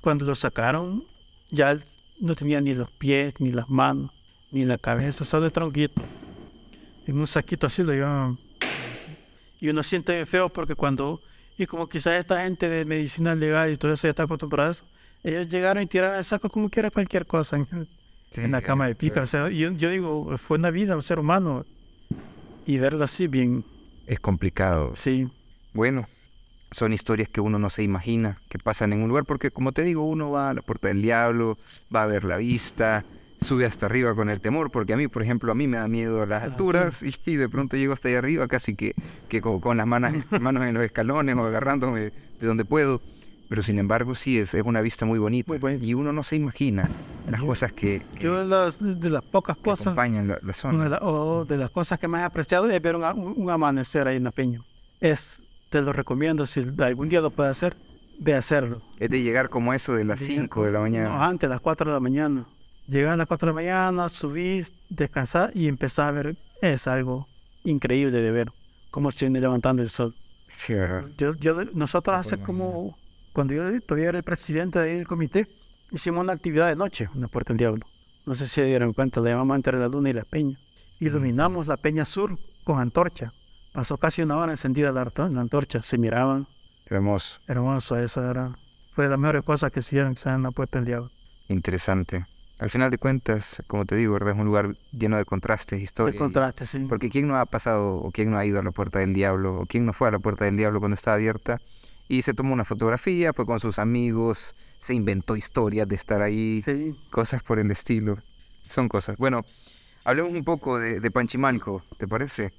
[0.00, 1.02] Cuando lo sacaron,
[1.50, 1.76] ya
[2.20, 4.10] no tenía ni los pies, ni las manos,
[4.52, 6.00] ni la cabeza, solo el tronquito.
[7.06, 8.38] En un saquito así lo llevaban.
[9.60, 11.20] Y uno siente feo porque cuando,
[11.56, 14.72] y como quizás esta gente de medicina legal y todo eso ya está acostumbrado a
[14.72, 14.84] eso,
[15.24, 17.88] ellos llegaron y tiraron el saco como quiera cualquier cosa en,
[18.36, 19.22] en la cama de pica.
[19.22, 21.64] O sea, yo, yo digo, fue una vida, un ser humano.
[22.66, 23.64] Y verlo así bien.
[24.06, 24.94] Es complicado.
[24.94, 25.28] Sí.
[25.72, 26.06] Bueno,
[26.70, 29.82] son historias que uno no se imagina que pasan en un lugar, porque como te
[29.82, 31.58] digo, uno va a la puerta del diablo,
[31.94, 33.04] va a ver la vista,
[33.40, 35.88] sube hasta arriba con el temor, porque a mí, por ejemplo, a mí me da
[35.88, 38.94] miedo las alturas y, de pronto llego hasta ahí arriba casi que,
[39.28, 43.00] que con, las manos, manos en los escalones o agarrándome de donde puedo.
[43.48, 45.52] Pero sin embargo, sí, es, es una vista muy bonita.
[45.80, 46.88] Y uno no se imagina
[47.30, 49.86] las cosas que, Yo de las, de las pocas cosas.
[49.88, 50.84] acompañan la, la zona.
[50.84, 54.06] de la- o de las cosas que más he apreciado es ver un, un- amanecer
[54.06, 54.60] ahí en la peña.
[55.00, 57.74] Es, te lo recomiendo, si algún día lo puedes hacer,
[58.18, 58.82] ve a hacerlo.
[58.98, 61.08] Es de llegar como eso de las 5 de la mañana.
[61.08, 62.44] No, antes, a las 4 de la mañana.
[62.86, 66.36] Llegar a las 4 de la mañana, subir, descansar y empezar a ver.
[66.60, 67.26] Es algo
[67.64, 68.48] increíble de ver
[68.90, 70.14] cómo se viene levantando el sol.
[70.50, 70.74] Sí.
[71.18, 72.96] Yo, yo, nosotros hace como,
[73.32, 75.46] cuando yo todavía era el presidente de ahí del comité,
[75.92, 77.86] hicimos una actividad de noche en la Puerta del Diablo.
[78.26, 80.56] No sé si se dieron cuenta, le llamamos entre la luna y la peña.
[81.00, 83.32] Iluminamos la peña sur con antorcha.
[83.72, 86.46] Pasó casi una hora encendida la, la antorcha, se miraban,
[86.90, 88.56] Hermoso, hermoso, esa era,
[88.94, 91.10] fue de las mejores cosas que hicieron que en la Puerta del Diablo.
[91.48, 92.24] interesante.
[92.58, 94.32] Al final de cuentas, como te digo, ¿verdad?
[94.34, 96.16] es un lugar lleno de contrastes, De historias.
[96.16, 96.80] y- contraste, sí.
[96.88, 99.60] Porque quién no ha pasado o quién no ha ido a la puerta del diablo
[99.60, 101.60] o quién no fue a la puerta del diablo cuando estaba abierta
[102.08, 106.62] y se tomó una fotografía, fue con sus amigos, se inventó historias de estar ahí,
[106.62, 108.18] Sí, cosas por el estilo.
[108.66, 109.16] Son cosas.
[109.18, 109.44] Bueno,
[110.04, 112.52] hablemos un poco de, de Panchimalco, ¿te parece?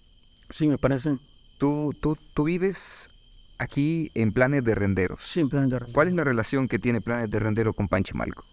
[0.49, 1.17] sí, me parece.
[1.57, 3.09] Tú, tú, tú vives
[3.57, 5.21] aquí en Planes de Renderos.
[5.23, 5.77] Simplemente.
[5.91, 8.45] ¿Cuál es la relación que tiene Planes de Rendero con Panchimalco?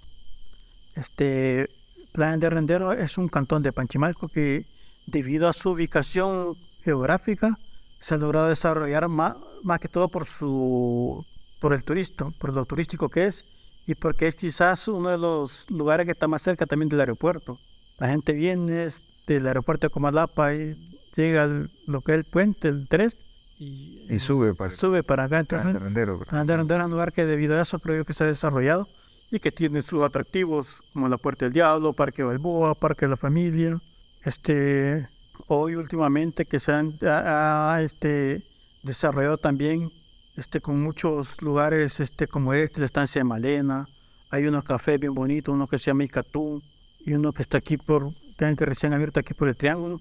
[0.94, 1.70] Este
[2.12, 4.66] Plan de Rendero es un cantón de Panchimalco que,
[5.06, 7.58] debido a su ubicación geográfica,
[7.98, 11.24] se ha logrado desarrollar más, más que todo por su
[11.60, 13.44] por el turista, por lo turístico que es
[13.86, 17.58] y porque es quizás uno de los lugares que está más cerca también del aeropuerto.
[17.98, 18.88] La gente viene
[19.26, 20.74] del aeropuerto de Comalapa y
[21.16, 23.16] llega al lo que es el puente, el 3,
[23.58, 25.38] y, Y sube para sube para acá.
[25.40, 26.18] Entonces, de Rendero.
[26.18, 26.30] ¿verdad?
[26.30, 28.26] Plan de Rendero es un lugar que debido a eso creo yo que se ha
[28.26, 28.86] desarrollado
[29.30, 33.16] y que tiene sus atractivos como la Puerta del Diablo, Parque Balboa, Parque de la
[33.16, 33.80] Familia.
[34.24, 35.08] Este,
[35.46, 38.42] hoy últimamente que se han ha- ha, este,
[38.86, 39.90] desarrollado también
[40.36, 43.86] este, con muchos lugares este, como este, la estancia de Malena.
[44.30, 46.62] Hay unos cafés bien bonitos, uno que se llama Icatú
[47.04, 50.00] y uno que está aquí por, que que recién abierto aquí por el Triángulo.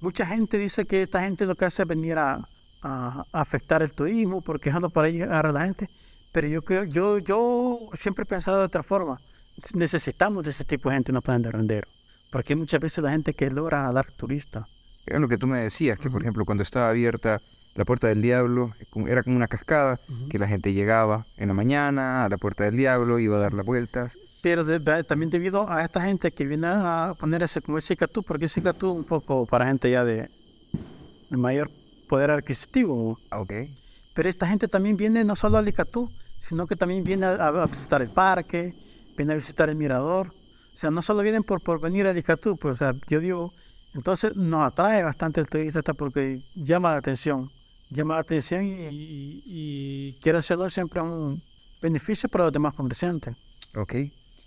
[0.00, 2.40] Mucha gente dice que esta gente lo que hace es venir a,
[2.82, 5.88] a- a afectar el turismo porque dejando para llegar a la gente.
[6.32, 9.18] Pero yo creo, yo, yo siempre he pensado de otra forma.
[9.74, 11.88] Necesitamos de ese tipo de gente en los planes de rendero.
[12.30, 14.66] Porque muchas veces la gente que logra hablar turista.
[15.06, 17.40] Era lo que tú me decías, que por ejemplo cuando estaba abierta
[17.74, 18.72] la puerta del diablo,
[19.08, 22.76] era como una cascada, que la gente llegaba en la mañana a la puerta del
[22.76, 24.18] diablo, iba a dar las vueltas.
[24.42, 28.22] Pero de- también debido a esta gente que viene a poner ese, como ese Icatú,
[28.22, 30.28] porque ese Icatú un poco para gente ya de,
[31.30, 31.70] de mayor
[32.08, 33.18] poder adquisitivo.
[33.30, 33.52] Ah, Ok.
[34.14, 37.66] Pero esta gente también viene no solo al Icatú, sino que también viene a, a
[37.66, 38.74] visitar el parque,
[39.16, 40.28] viene a visitar el mirador.
[40.72, 43.52] O sea, no solo vienen por, por venir al Icatú, pues, o sea, yo digo,
[43.94, 47.50] entonces nos atrae bastante el turista esta porque llama la atención,
[47.90, 51.42] llama la atención y, y, y quiere hacerlo siempre un
[51.80, 53.36] beneficio para los demás comerciantes.
[53.74, 53.94] Ok.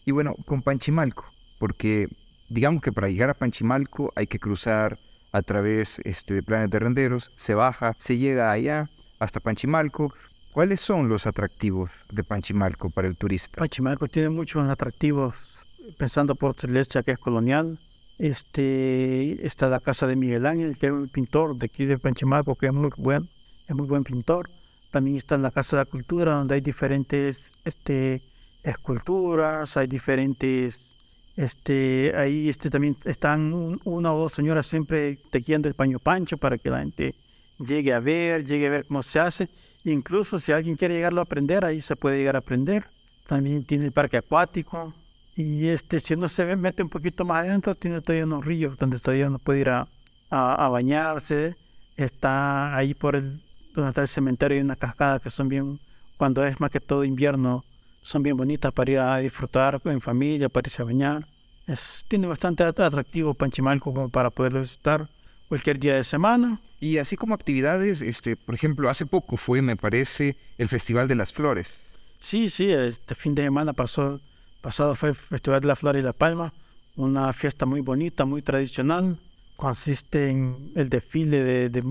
[0.06, 1.26] Y bueno, con Panchimalco,
[1.60, 2.08] porque
[2.50, 4.98] digamos que para llegar a Panchimalco hay que cruzar
[5.32, 10.14] a través este, de planes de renderos, se baja, se llega allá hasta Panchimalco.
[10.52, 13.58] ¿Cuáles son los atractivos de Panchimalco para el turista?
[13.58, 15.66] Panchimalco tiene muchos atractivos,
[15.98, 17.80] pensando por iglesia que es colonial.
[18.20, 22.56] Este, está la casa de Miguel Ángel, que es un pintor de aquí de Panchimalco,
[22.56, 23.28] que es muy buen,
[23.74, 24.50] es muy buen pintor.
[24.92, 28.22] También está la Casa de la Cultura, donde hay diferentes este,
[28.64, 30.94] esculturas, hay diferentes,
[31.36, 36.38] este, ahí este, también están un- una o dos señoras siempre tejiendo el paño pancho
[36.38, 37.16] para que la gente
[37.60, 39.50] llegue a ver, llegue a ver cómo se hace.
[39.86, 42.86] Incluso si alguien quiere llegarlo a aprender, ahí se puede llegar a aprender.
[43.28, 44.94] También tiene el parque acuático.
[45.36, 49.00] Y este, si uno se mete un poquito más adentro, tiene todavía unos ríos donde
[49.00, 49.88] todavía uno puede ir a,
[50.30, 51.56] a- a bañarse.
[51.98, 53.42] Está ahí por el,
[53.74, 55.80] donde está el cementerio y una cascada que son bien,
[56.18, 57.64] cuando es más que todo invierno,
[58.02, 61.26] son bien bonitas para ir a disfrutar en familia, para irse a bañar.
[61.68, 65.08] Es, tiene bastante atractivo Panchimalco como para poderlo visitar
[65.48, 66.60] cualquier día de semana.
[66.80, 71.16] Y así como actividades, este, por ejemplo, hace poco fue, me parece, el Festival de
[71.16, 71.96] las Flores.
[72.20, 74.20] Sí, sí, este fin de semana pasó,
[74.62, 76.52] pasado fue el Festival de las Flores y la Palma,
[76.96, 79.18] una fiesta muy bonita, muy tradicional.
[79.56, 81.82] Consiste en el desfile de, de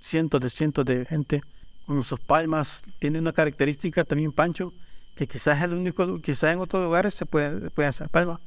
[0.00, 1.40] cientos de cientos de gente
[1.86, 2.82] con sus palmas.
[2.98, 4.72] Tiene una característica también, Pancho,
[5.16, 8.40] que quizás es el único, quizás en otros lugares se puede, puede hacer palmas,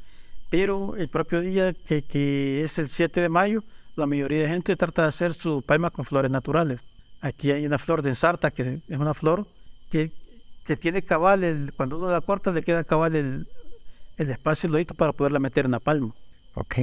[0.49, 3.63] pero el propio día que, que, es el 7 de mayo,
[3.95, 6.79] la mayoría de gente trata de hacer su palma con flores naturales.
[7.21, 9.45] Aquí hay una flor de ensarta, que es una flor
[9.91, 10.11] que,
[10.65, 13.47] que tiene cabal, el, cuando uno la corta le queda cabal el,
[14.17, 16.13] el espacio lodito para poderla meter en la palma.
[16.55, 16.77] Ok.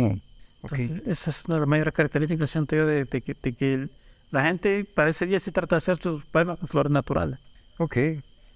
[0.62, 3.88] Entonces, esa es una de las mayores características, siento yo, de, de, de que
[4.30, 7.38] la gente para ese día sí trata de hacer sus palmas con flores naturales.
[7.78, 7.96] Ok.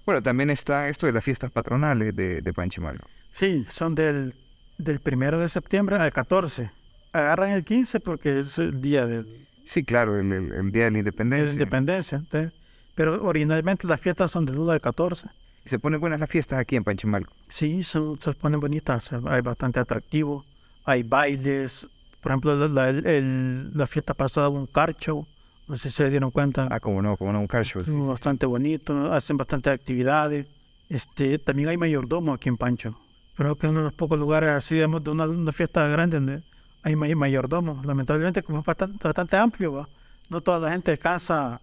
[0.05, 3.07] Bueno, también está esto de las fiestas patronales de, de Panchimalco.
[3.31, 4.35] Sí, son del,
[4.77, 6.69] del primero de septiembre al 14.
[7.13, 9.25] Agarran el 15 porque es el día del...
[9.65, 11.45] Sí, claro, el, el, el día de la independencia.
[11.45, 12.21] De la independencia.
[12.29, 12.53] ¿sí?
[12.95, 15.27] Pero originalmente las fiestas son del 1 al 14.
[15.65, 17.33] ¿Y se ponen buenas las fiestas aquí en Panchimalco?
[17.47, 19.11] Sí, son, se ponen bonitas.
[19.13, 20.45] Hay bastante atractivo.
[20.83, 21.87] Hay bailes.
[22.21, 25.25] Por ejemplo, la, la, el, la fiesta pasada hubo un carcho
[25.67, 26.67] no sé si se dieron cuenta.
[26.69, 27.83] Ah, como no, como no, un car show.
[27.83, 28.49] Sí, bastante sí.
[28.49, 30.47] bonito, hacen bastante actividades.
[30.89, 32.97] Este, también hay mayordomo aquí en Pancho.
[33.35, 36.17] Creo que es uno de los pocos lugares así, digamos, de una, una fiesta grande
[36.17, 36.43] donde
[36.83, 37.81] hay mayordomo.
[37.85, 39.87] Lamentablemente, como es bastante, bastante amplio, ¿va?
[40.29, 41.59] no toda la gente alcanza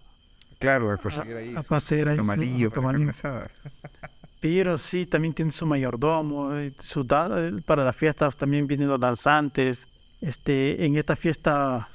[0.59, 2.71] claro, a conseguir ahí a, conseguir ahí amarillo.
[4.39, 6.51] Pero sí, también tiene su mayordomo.
[6.81, 9.87] Su, para las fiestas también vienen los danzantes.
[10.19, 11.87] Este, en esta fiesta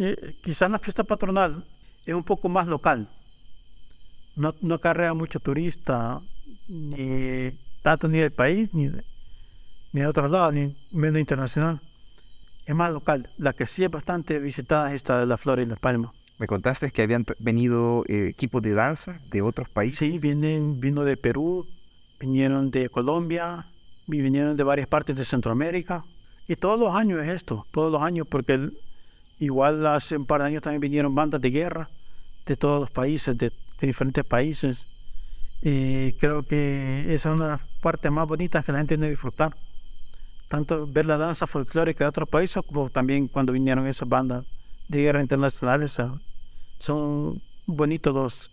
[0.00, 1.62] eh, quizás la fiesta patronal
[2.06, 3.06] es un poco más local.
[4.36, 6.20] No, no acarrea mucho turista,
[6.68, 7.50] ni
[7.82, 9.02] tanto ni del país, ni de,
[9.92, 11.80] ni de otros lados, ni menos internacional.
[12.64, 13.28] Es más local.
[13.36, 16.12] La que sí es bastante visitada es esta de la Flora y la Palma.
[16.38, 19.98] Me contaste que habían venido eh, equipos de danza de otros países.
[19.98, 21.66] Sí, vienen, vino de Perú,
[22.18, 23.66] vinieron de Colombia,
[24.06, 26.02] vinieron de varias partes de Centroamérica.
[26.48, 28.72] Y todos los años es esto, todos los años, porque el,
[29.40, 31.88] Igual hace un par de años también vinieron bandas de guerra
[32.46, 34.86] de todos los países, de, de diferentes países.
[35.62, 39.10] Y creo que esa es una de las partes más bonitas que la gente tiene
[39.10, 39.54] disfrutar.
[40.48, 44.44] Tanto ver la danza folclórica de otros países como también cuando vinieron esas bandas
[44.88, 45.98] de guerra internacionales.
[46.78, 48.50] Son bonitos los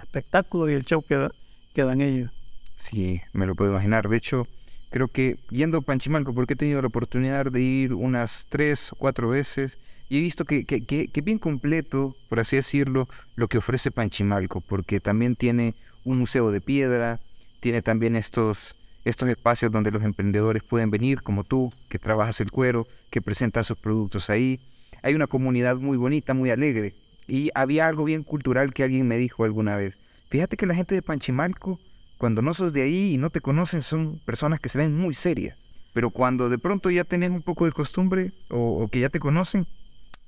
[0.00, 1.28] espectáculos y el show que,
[1.74, 2.30] que dan ellos.
[2.78, 4.08] Sí, me lo puedo imaginar.
[4.08, 4.46] De hecho,
[4.90, 8.96] creo que yendo a Panchimalco, porque he tenido la oportunidad de ir unas tres o
[8.96, 9.78] cuatro veces,
[10.12, 14.60] y he visto que, que, que, bien completo, por así decirlo, lo que ofrece Panchimalco,
[14.60, 17.18] porque también tiene un museo de piedra,
[17.60, 18.74] tiene también estos,
[19.06, 23.68] estos espacios donde los emprendedores pueden venir, como tú, que trabajas el cuero, que presentas
[23.68, 24.60] sus productos ahí.
[25.02, 26.92] Hay una comunidad muy bonita, muy alegre.
[27.26, 29.98] Y había algo bien cultural que alguien me dijo alguna vez.
[30.28, 31.80] Fíjate que la gente de Panchimalco,
[32.18, 35.14] cuando no sos de ahí y no te conocen, son personas que se ven muy
[35.14, 35.56] serias.
[35.94, 39.66] Pero cuando de pronto ya tenés un poco de costumbre o que ya te conocen,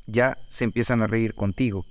[0.07, 1.85] ya se empiezan a reír contigo.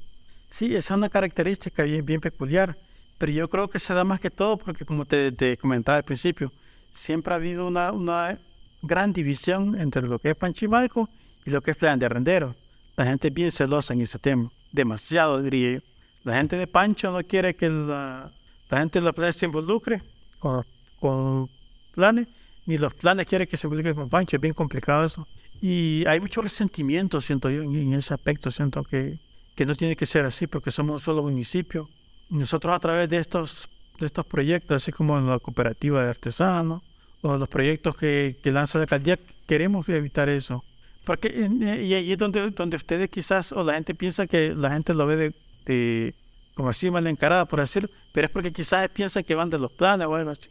[0.49, 2.77] Sí, esa es una característica bien, peculiar,
[3.17, 6.51] pero yo creo que se da más que todo porque como te, comentaba al principio,
[6.91, 8.37] siempre ha habido una,
[8.83, 11.09] gran división entre lo que es Panchimalco
[11.45, 12.53] y lo que es Plan de Rendero.
[12.97, 15.79] La gente es bien celosa en ese tema, demasiado diría yo.
[16.23, 18.29] La gente de Pancho no quiere que la,
[18.69, 20.01] la gente de los planes se involucre
[20.39, 20.63] con,
[20.99, 21.49] con
[21.95, 22.27] planes,
[22.65, 25.27] ni los planes quieren que se involucre con Pancho, es bien complicado eso.
[25.65, 28.51] Y hay mucho resentimiento, siento yo, en, en ese aspecto.
[28.51, 29.17] Siento que,
[29.55, 31.87] que, no tiene que ser así porque somos un solo municipio.
[32.29, 36.81] Y nosotros a través de estos, de estos proyectos, así como la cooperativa de artesanos
[37.21, 40.65] o los proyectos que, que lanza la alcaldía, queremos evitar eso.
[41.05, 44.93] Porque y ahí es donde, donde ustedes quizás, o la gente piensa que la gente
[44.93, 45.33] lo ve de,
[45.65, 46.13] de
[46.55, 49.71] como así mal encarada, por decirlo, pero es porque quizás piensan que van de los
[49.71, 50.49] planes o algo así.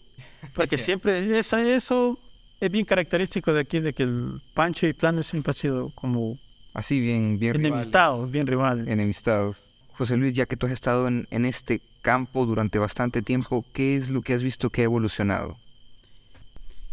[0.54, 2.18] Porque siempre esa, eso
[2.62, 6.38] es bien característico de aquí de que el Pancho y Planes siempre ha sido como
[6.74, 8.32] así bien bien enemistados, rivales.
[8.32, 8.86] bien rivales.
[8.86, 9.56] Enemistados.
[9.98, 13.96] José Luis, ya que tú has estado en, en, este campo durante bastante tiempo, ¿qué
[13.96, 15.56] es lo que has visto que ha evolucionado?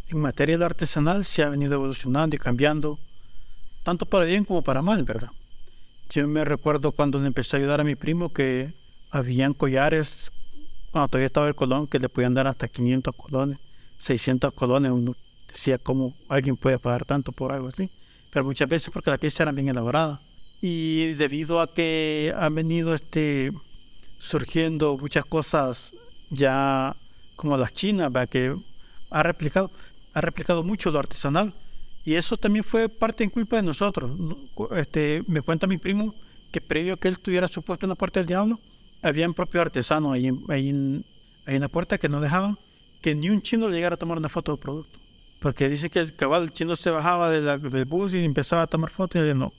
[0.09, 2.97] En materia de artesanal se ha venido evolucionando y cambiando,
[3.83, 5.29] tanto para bien como para mal, ¿verdad?
[6.09, 8.73] Yo me recuerdo cuando le empecé a ayudar a mi primo que
[9.11, 10.31] habían collares,
[10.89, 13.59] cuando todavía estaba el colón, que le podían dar hasta 500 colones,
[13.99, 15.15] 600 colones, uno
[15.51, 17.89] decía cómo alguien puede pagar tanto por algo así,
[18.31, 20.21] pero muchas veces porque la pieza era bien elaborada.
[20.61, 23.51] Y debido a que han venido este,
[24.17, 25.93] surgiendo muchas cosas
[26.29, 26.95] ya
[27.35, 28.27] como las chinas, ¿va?
[28.27, 28.55] que
[29.09, 29.71] ha replicado,
[30.13, 31.53] ha replicado mucho lo artesanal.
[32.05, 34.11] Y eso también fue parte en culpa de nosotros.
[34.75, 36.13] Este, me cuenta mi primo
[36.51, 38.59] que previo a que él tuviera su puesto en la puerta del diablo,
[39.01, 41.03] habían propios artesanos ahí, ahí,
[41.45, 42.57] ahí en la puerta que no dejaban
[43.01, 44.98] que ni un chino le llegara a tomar una foto del producto.
[45.39, 48.67] Porque dice que el cabal, chino se bajaba de la, del bus y empezaba a
[48.67, 49.53] tomar fotos y le no,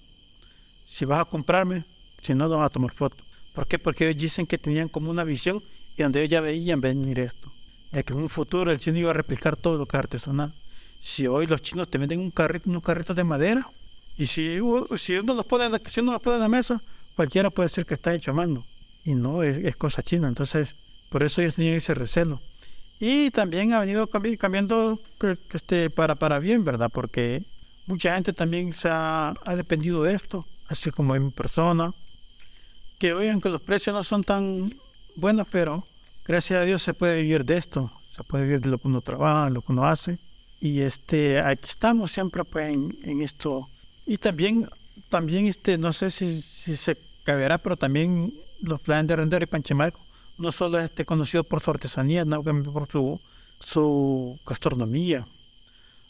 [0.87, 1.85] si vas a comprarme,
[2.21, 3.17] si no, no vas a tomar foto.
[3.55, 3.79] ¿Por qué?
[3.79, 5.63] Porque ellos dicen que tenían como una visión
[5.97, 7.51] y donde ellos ya veían venir esto.
[7.93, 10.53] De que en un futuro el chino iba a replicar todo lo que es artesanal.
[11.01, 13.67] Si hoy los chinos te venden un carrito, unos carritos de madera
[14.19, 14.59] y si,
[14.99, 16.81] si uno los pone, si uno los pone en la mesa,
[17.17, 18.65] cualquiera puede decir que está hecho a mano.
[19.05, 20.29] Y no, es, es cosa china.
[20.29, 20.77] Entonces,
[21.09, 22.41] por eso ellos tenían ese recelo.
[23.01, 25.01] Y también ha venido cambiando
[25.55, 26.91] este, para, para bien, ¿verdad?
[26.93, 27.43] Porque
[27.87, 31.95] mucha gente también se ha, dependido de esto, así como en mi persona,
[32.99, 34.75] que oigan que los precios no son tan
[35.17, 35.87] buenos, pero
[36.27, 39.01] gracias a Dios se puede vivir de esto, se puede vivir de lo que uno
[39.01, 40.19] trabaja, lo que uno hace.
[40.61, 43.67] Y este, aquí estamos siempre pues, en, esto.
[44.05, 44.69] Y también,
[45.09, 48.31] también este, no sé si, si se caberá, pero también
[48.61, 50.10] los planes de render y Panchimalco
[50.41, 53.21] no solo es este, conocido por su artesanía, sino también por su,
[53.61, 55.27] su gastronomía.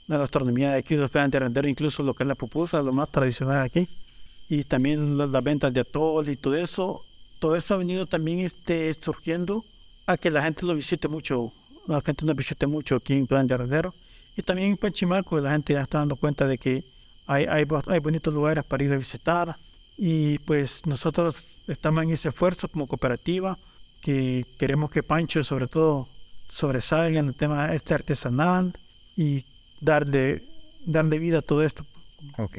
[0.07, 3.09] La gastronomía de aquí, los de render incluso lo que es la pupusa, lo más
[3.11, 3.89] tradicional aquí.
[4.49, 7.05] Y también las, ventas de atol y todo eso.
[7.41, 9.65] Todo eso ha venido también este, surgiendo
[10.07, 11.53] a que la gente lo visite mucho.
[11.87, 13.95] La gente nos visite mucho aquí en Plan de Herrendero.
[14.37, 16.85] Y también en Panchimalco la gente ya está dando cuenta de que
[17.27, 19.57] hay, hay, hay bonitos lugares para ir a visitar.
[19.97, 23.59] Y pues nosotros estamos en ese esfuerzo como cooperativa
[24.01, 26.09] que queremos que Pancho sobre todo
[26.49, 28.73] sobresalga en el tema este artesanal
[29.17, 29.45] y
[29.81, 30.43] darle,
[30.85, 31.85] darle vida a todo esto.
[32.39, 32.59] Ok.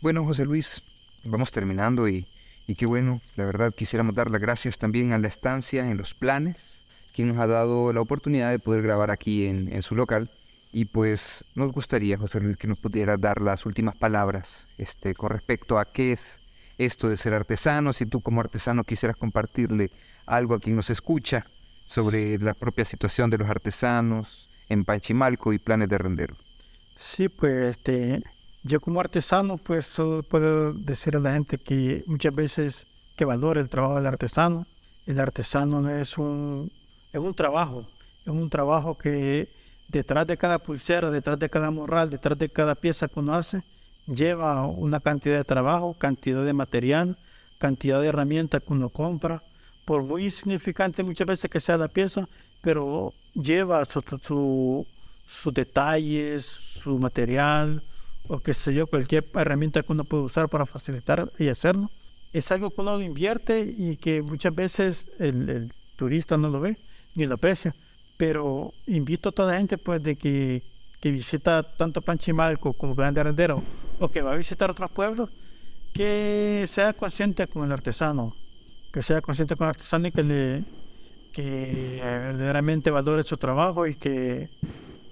[0.00, 0.82] Bueno, José Luis,
[1.24, 2.26] vamos terminando y,
[2.66, 6.14] y qué bueno, la verdad quisiéramos dar las gracias también a la estancia en los
[6.14, 10.30] planes, quien nos ha dado la oportunidad de poder grabar aquí en, en su local.
[10.70, 15.30] Y pues nos gustaría, José Luis, que nos pudiera dar las últimas palabras este, con
[15.30, 16.40] respecto a qué es
[16.78, 19.90] esto de ser artesano, si tú como artesano quisieras compartirle
[20.26, 21.46] algo a quien nos escucha
[21.84, 26.36] sobre la propia situación de los artesanos en Panchimalco y planes de rendero.
[26.94, 28.22] Sí, pues este,
[28.62, 33.60] yo como artesano pues solo puedo decir a la gente que muchas veces que valore
[33.60, 34.66] el trabajo del artesano.
[35.06, 36.70] El artesano no es un,
[37.12, 37.86] es un trabajo,
[38.22, 39.48] es un trabajo que
[39.88, 43.62] detrás de cada pulsera, detrás de cada morral, detrás de cada pieza que uno hace,
[44.08, 47.16] lleva una cantidad de trabajo, cantidad de material,
[47.58, 49.42] cantidad de herramientas que uno compra,
[49.84, 52.28] por muy insignificante muchas veces que sea la pieza,
[52.60, 54.86] pero lleva sus su,
[55.52, 57.82] detalles, su material,
[58.28, 61.90] o qué sé yo, cualquier herramienta que uno puede usar para facilitar y hacerlo.
[62.32, 66.76] Es algo que uno invierte y que muchas veces el, turista no lo ve
[67.14, 67.74] ni lo aprecia.
[68.16, 70.62] Pero invito a toda la gente pues de que,
[71.00, 73.62] que visita tanto Panchimalco como Plan de Arendero
[74.00, 75.30] o que va a visitar otros pueblos,
[75.92, 78.34] que sea consciente con el artesano,
[78.92, 80.64] que sea consciente con el artesano y que, le,
[81.32, 84.48] que verdaderamente valore su trabajo y que,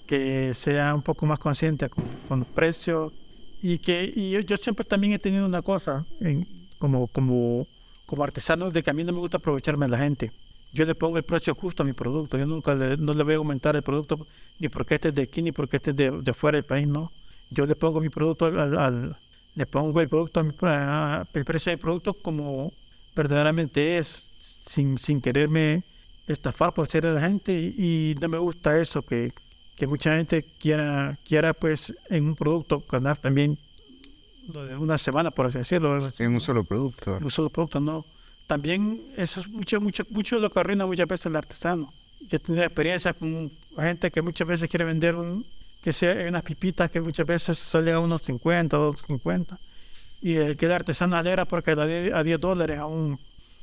[0.06, 3.12] que sea un poco más consciente con, los precios.
[3.62, 6.04] Y que y yo, siempre también he tenido una cosa,
[6.78, 7.66] como, como,
[8.04, 10.30] como artesano, de que a mí no me gusta aprovecharme de la gente.
[10.72, 12.36] Yo le pongo el precio justo a mi producto.
[12.36, 14.26] Yo nunca le, no le voy a aumentar el producto
[14.58, 16.86] ni porque este es de aquí ni porque este es de, de fuera del país,
[16.86, 17.10] no.
[17.50, 19.16] Yo le pongo mi producto al,
[19.54, 22.72] le pongo el producto, el precio del producto como
[23.14, 25.82] verdaderamente es, sin, sin quererme
[26.26, 29.32] estafar por ser de la gente y, no me gusta eso, que,
[29.76, 33.56] que, mucha gente quiera, quiera pues en un producto ganar también
[34.78, 35.98] una semana, por así decirlo.
[36.18, 37.16] En un solo producto.
[37.16, 38.04] En un solo producto, no.
[38.46, 41.92] También eso es mucho, mucho, mucho lo que arruina muchas veces el artesano.
[42.28, 45.44] Yo he tenido experiencia con gente que muchas veces quiere vender un,
[45.82, 49.58] que sea unas pipitas que muchas veces salen a unos 50, 250
[50.22, 53.18] y el que el artesano alegra porque le da a 10 dólares a un,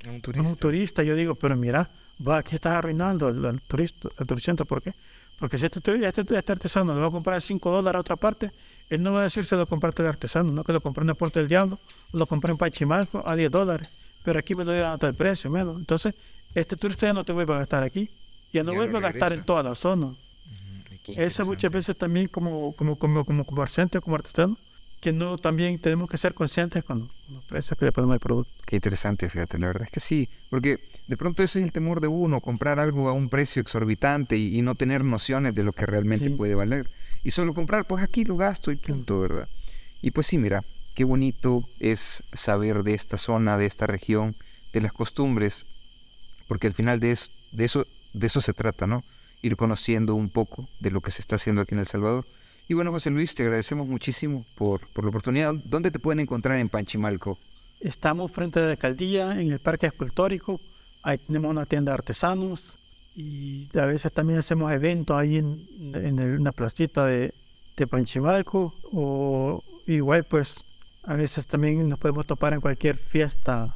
[0.08, 1.04] un, turista.
[1.04, 1.90] Yo digo, pero mira,
[2.26, 4.64] va, aquí estás arruinando al, turista, al turista.
[4.66, 4.94] ¿Por qué?
[5.40, 8.52] Porque si este, este, este, artesano le va a comprar 5 dólares a otra parte,
[8.90, 11.08] él no va a decir se lo compraste el artesano, no que lo compré en
[11.08, 11.80] la puerta del diablo,
[12.14, 13.90] lo compré en Pachimalco a 10 dólares,
[14.24, 15.78] pero aquí me lo dieron hasta el precio menos.
[15.78, 16.16] Entonces,
[16.56, 18.10] este turista ya no te vuelve a gastar aquí,
[18.52, 20.14] ya no vuelve a gastar en toda la zona.
[21.08, 24.58] Esa muchas veces también como, como, como, como comerciante, como artesano,
[25.02, 28.50] que no también tenemos que ser conscientes con los precios que le ponemos al producto.
[28.66, 32.00] Qué interesante, fíjate, la verdad es que sí, porque de pronto ese es el temor
[32.00, 35.86] de uno, comprar algo a un precio exorbitante y, no tener nociones de lo que
[35.86, 36.90] realmente puede valer.
[37.26, 39.50] Y solo comprar, pues aquí lo gasto y punto, ¿verdad?
[40.02, 40.64] Y pues sí, mira,
[40.94, 44.36] qué bonito es saber de esta zona, de esta región,
[44.74, 45.66] de las costumbres,
[46.48, 49.04] porque al final de, eso, de eso se trata, ¿no?
[49.44, 52.26] ir conociendo un poco de lo que se está haciendo aquí en El Salvador.
[52.68, 55.54] Y bueno, José Luis, te agradecemos muchísimo por, la oportunidad.
[55.66, 57.38] ¿Dónde te pueden encontrar en Panchimalco?
[57.82, 60.62] Estamos frente a la alcaldía, en el Parque Escultórico.
[61.04, 62.78] Ahí tenemos una tienda de artesanos
[63.16, 67.34] y a veces también hacemos eventos ahí en, en una placita de,
[67.76, 70.64] de Panchimalco o igual pues
[71.04, 73.76] a veces también nos podemos topar en cualquier fiesta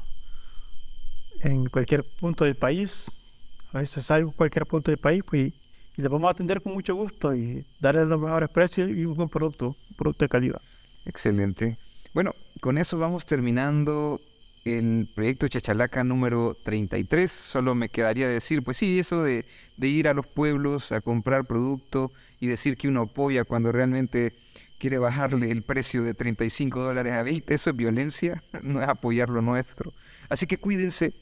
[1.42, 3.30] en cualquier punto del país.
[3.74, 5.54] A veces salgo a cualquier punto del país pues, y,
[6.02, 9.30] les vamos a atender con mucho gusto y darles los mejores precios y un buen
[9.30, 10.62] producto, un producto de calidad.
[11.06, 11.78] Excelente.
[12.14, 14.22] Bueno, con eso vamos terminando
[14.64, 17.32] el proyecto Chachalaca número 33.
[17.32, 19.46] Solo me quedaría decir, pues sí, eso de,
[19.78, 24.34] de ir a los pueblos a comprar producto y decir que uno apoya cuando realmente
[24.78, 29.30] quiere bajarle el precio de 35 dólares a 20, eso es violencia, no es apoyar
[29.30, 29.94] lo nuestro.
[30.30, 31.14] Así que cuídense,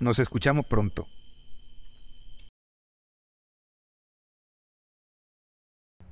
[0.00, 1.06] nos escuchamos pronto.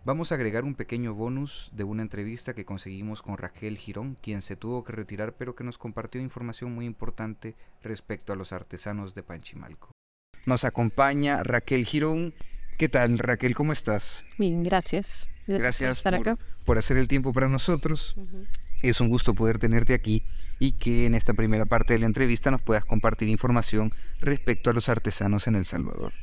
[0.02, 4.40] Vamos a agregar un pequeño bonus de una entrevista que conseguimos con Raquel Girón, quien
[4.40, 9.14] se tuvo que retirar pero que nos compartió información muy importante respecto a los artesanos
[9.14, 9.92] de Panchimalco.
[10.46, 12.32] Nos acompaña Raquel Girón.
[12.80, 13.54] ¿Qué tal Raquel?
[13.54, 14.24] ¿Cómo estás?
[14.38, 15.28] Bien, gracias.
[15.46, 18.16] Gracias, por, por, hacer el tiempo para nosotros.
[18.80, 20.22] Es un gusto poder tenerte aquí
[20.58, 24.72] y que en esta primera parte de la entrevista nos puedas compartir información respecto a
[24.72, 26.14] los artesanos en El Salvador.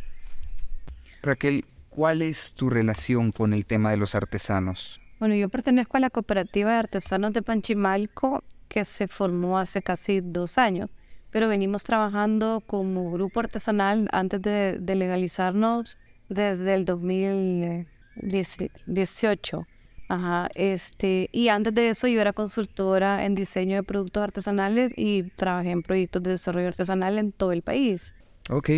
[1.22, 4.99] Raquel, ¿cuál es tu relación con el tema de los artesanos?
[5.20, 10.22] Bueno, yo pertenezco a la cooperativa de artesanos de Panchimalco que se formó hace casi
[10.22, 10.89] dos años,
[11.30, 15.99] pero venimos trabajando como grupo artesanal antes de, de legalizarnos
[16.30, 19.67] desde el 2018.
[20.09, 25.23] Ajá, este, y antes de eso yo era consultora en diseño de productos artesanales y
[25.36, 28.13] trabajé en proyectos de desarrollo artesanal en todo el país.
[28.49, 28.69] Ok,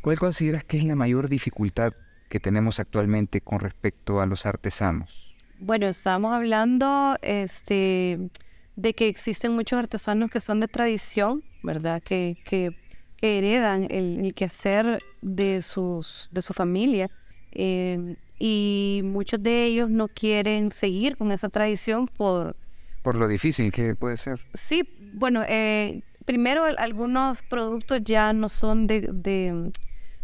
[0.00, 1.92] ¿cuál consideras que es la mayor dificultad
[2.30, 5.36] que tenemos actualmente con respecto a los artesanos?
[5.60, 8.18] Bueno, estamos hablando este,
[8.76, 12.02] de que existen muchos artesanos que son de tradición, ¿verdad?
[12.02, 12.74] Que, que,
[13.20, 17.10] heredan el, quehacer de, sus, de su familia.
[17.52, 22.54] Eh, y muchos de ellos no quieren seguir con esa tradición por...
[23.02, 24.38] Por lo difícil que puede ser.
[24.54, 29.72] Sí, bueno, eh, primero algunos productos ya no son de, de,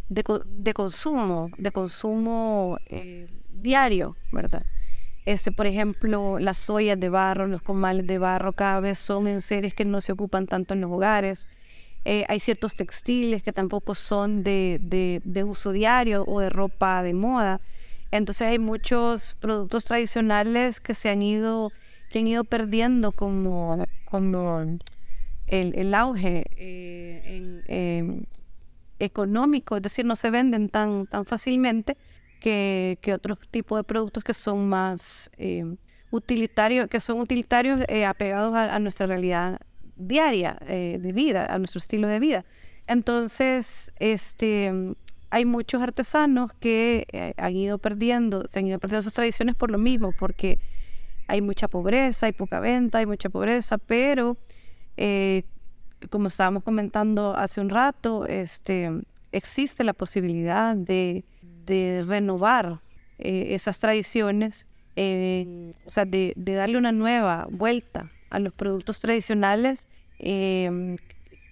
[0.09, 3.27] de, consumo, de consumo eh,
[3.63, 4.65] diario, ¿verdad?
[5.25, 9.41] Este, por ejemplo, las ollas de barro, los comales de barro cada vez son en
[9.41, 11.49] series que no se ocupan tanto en los hogares.
[12.07, 14.79] Eh, hay ciertos textiles que tampoco son de,
[15.25, 17.61] de, uso diario o de ropa de moda.
[18.11, 21.73] Entonces hay muchos productos tradicionales que se han ido,
[22.11, 24.79] que han ido perdiendo como, como
[25.47, 28.23] el, el auge eh,
[28.99, 31.97] económico, es decir, no se venden tan, tan fácilmente
[32.41, 35.65] que, que otros tipos de productos que son más eh,
[36.11, 39.59] utilitarios, que son utilitarios apegados a, a, nuestra realidad
[39.97, 42.45] diaria de vida, a nuestro estilo de vida.
[42.87, 44.95] Entonces, este
[45.35, 49.69] hay muchos artesanos que eh, han ido perdiendo, se han ido perdiendo sus tradiciones por
[49.69, 50.61] lo mismo, porque
[51.27, 54.37] hay mucha pobreza, hay poca venta, hay mucha pobreza, pero
[54.97, 55.43] eh,
[56.09, 58.93] como estábamos comentando hace un rato, este,
[59.33, 61.25] existe la posibilidad de,
[62.07, 62.79] renovar
[63.19, 64.67] eh, esas tradiciones,
[64.97, 69.87] o sea, de, darle una nueva vuelta a los productos tradicionales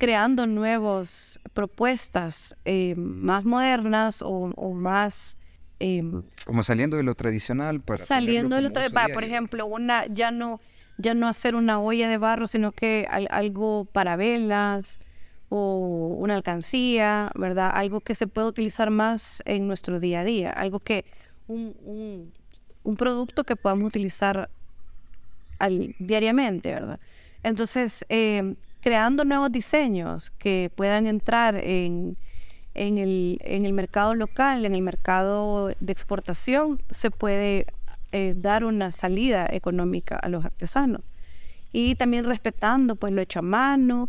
[0.03, 5.37] creando nuevas propuestas eh, más modernas o, más...
[5.79, 6.03] Eh,
[6.45, 10.61] como saliendo de lo tradicional para saliendo de lo tradicional por ejemplo una ya no
[10.99, 14.99] ya no hacer una olla de barro sino que algo para velas
[15.51, 20.51] o una alcancía verdad algo que se pueda utilizar más en nuestro día a día
[20.51, 21.05] algo que
[21.47, 22.33] un,
[22.83, 24.49] un, producto que podamos utilizar
[25.69, 27.01] diariamente verdad
[27.43, 32.17] entonces eh, creando nuevos diseños que puedan entrar en,
[32.75, 37.67] en, el, en el mercado local, en el mercado de exportación, se puede
[38.11, 41.01] eh, dar una salida económica a los artesanos.
[41.73, 44.09] Y también respetando pues lo hecho a mano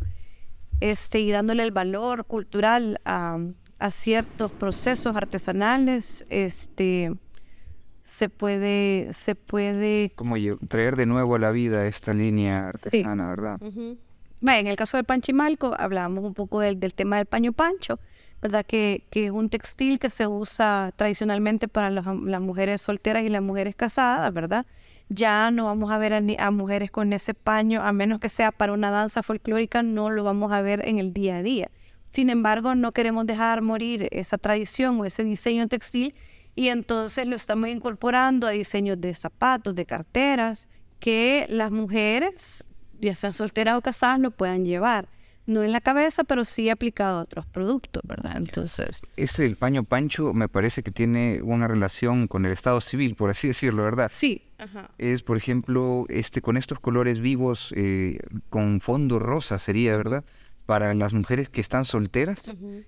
[0.81, 3.37] este, y dándole el valor cultural a,
[3.77, 7.13] a ciertos procesos artesanales, este,
[8.03, 10.11] se puede, se puede...
[10.15, 10.35] Como
[10.67, 13.59] traer de nuevo a la vida esta línea artesana, ¿verdad?
[13.61, 17.97] en el caso del panchimalco hablábamos un poco del, tema del paño pancho,
[18.41, 18.65] ¿verdad?
[18.65, 23.41] Que, que, es un textil que se usa tradicionalmente para las, mujeres solteras y las
[23.41, 24.65] mujeres casadas, ¿verdad?
[25.07, 28.73] Ya no vamos a ver a, mujeres con ese paño, a menos que sea para
[28.73, 31.69] una danza folclórica, no lo vamos a ver en el día a día.
[32.11, 36.13] Sin embargo, no queremos dejar morir esa tradición o ese diseño textil
[36.55, 40.67] Y entonces lo estamos incorporando a diseños de zapatos, de carteras,
[40.99, 42.63] que las mujeres,
[43.01, 45.07] ya sean solteras o casadas, lo puedan llevar.
[45.45, 48.37] No en la cabeza, pero sí aplicado a otros productos, ¿verdad?
[48.37, 49.01] Entonces...
[49.17, 53.29] Este del paño pancho me parece que tiene una relación con el estado civil, por
[53.29, 54.09] así decirlo, ¿verdad?
[54.13, 54.41] Sí.
[54.97, 60.23] Es, por ejemplo, este con estos colores vivos, eh, con fondo rosa sería, ¿verdad?
[60.65, 62.39] Para las mujeres que están solteras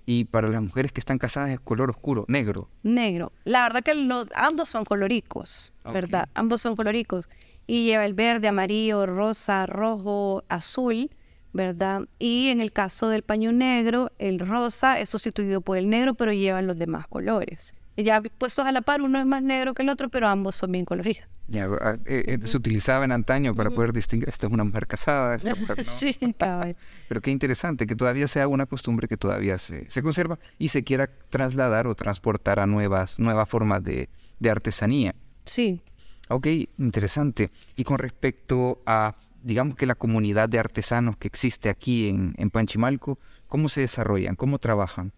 [0.06, 2.68] y para las mujeres que están casadas es color oscuro, negro.
[2.82, 3.32] Negro.
[3.44, 6.28] La verdad que los, ambos son coloricos, ¿verdad?
[6.34, 7.28] Ambos son coloricos.
[7.66, 11.10] Y lleva el verde, amarillo, rosa, rojo, azul,
[11.52, 12.02] ¿verdad?
[12.18, 16.32] Y en el caso del paño negro, el rosa es sustituido por el negro, pero
[16.32, 17.74] llevan los demás colores.
[17.96, 20.72] Ya puestos a la par, uno es más negro que el otro, pero ambos son
[20.72, 21.24] bien coloridos.
[21.48, 24.86] Ya, ah, eh, eh, se utilizaba en antaño para poder distinguir, esta es una mujer
[24.86, 25.84] casada, esta mujer no.
[25.84, 26.16] sí,
[27.08, 30.82] Pero qué interesante que todavía sea una costumbre que todavía se, se conserva y se
[30.82, 34.08] quiera trasladar o transportar a nuevas, nuevas formas de,
[34.40, 35.14] de artesanía.
[35.44, 35.80] Sí.
[36.28, 37.50] Ok, interesante.
[37.76, 42.50] Y con respecto a, digamos que la comunidad de artesanos que existe aquí en, en
[42.50, 43.18] Panchimalco,
[43.48, 44.34] ¿cómo se desarrollan?
[44.34, 45.12] ¿Cómo trabajan?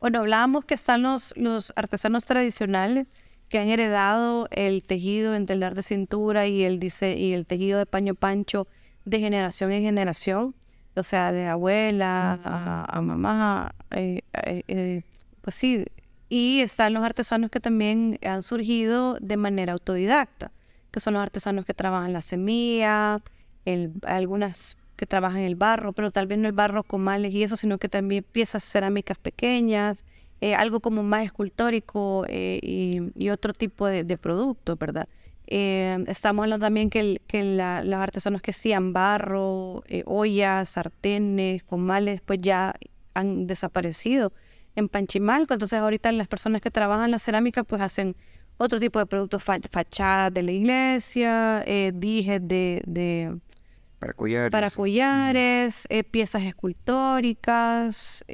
[0.00, 3.08] Bueno, hablábamos que están los, los artesanos tradicionales
[3.48, 7.78] que han heredado el tejido en telar de cintura y el, dice, y el tejido
[7.78, 8.68] de paño pancho
[9.04, 10.54] de generación en generación,
[10.94, 15.02] o sea, de abuela a, mamá, eh, eh, eh,
[15.42, 15.84] pues sí.
[16.28, 20.50] Y están los artesanos que también han surgido de manera autodidacta,
[20.92, 23.20] que son los artesanos que trabajan la semilla,
[23.64, 27.42] el, algunas que trabajan el barro, pero tal vez no el barro con males y
[27.44, 30.04] eso, sino que también piezas cerámicas pequeñas,
[30.40, 35.08] eh, algo como más escultórico eh, y, otro tipo de, de producto, ¿verdad?
[35.46, 42.40] Eh, estamos hablando también que, que los artesanos que hacían barro, ollas, sartenes, comales, pues
[42.42, 42.74] ya
[43.14, 44.32] han desaparecido
[44.76, 45.54] en Panchimalco.
[45.54, 48.14] Entonces ahorita las personas que trabajan la cerámica pues hacen
[48.58, 53.38] otro tipo de productos, fachadas de la iglesia, dijes de,
[53.98, 58.24] para collares, collares piezas escultóricas,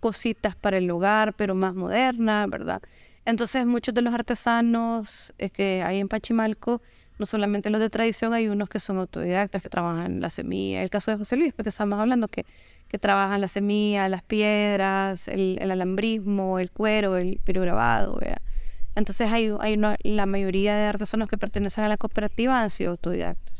[0.00, 2.80] cositas para el hogar, pero más moderna, ¿verdad?
[3.24, 6.80] Entonces muchos de los artesanos eh, que hay en Pachimalco,
[7.18, 10.82] no solamente los de tradición, hay unos que son autodidactas, que trabajan la semilla.
[10.82, 12.46] El caso de José Luis, porque estamos hablando que,
[12.88, 18.40] que trabajan la semilla, las piedras, el, alambrismo, el cuero, el pirograbado, ¿verdad?
[18.94, 19.52] Entonces hay
[20.04, 23.57] la mayoría de artesanos que pertenecen a la cooperativa han sido autodidactas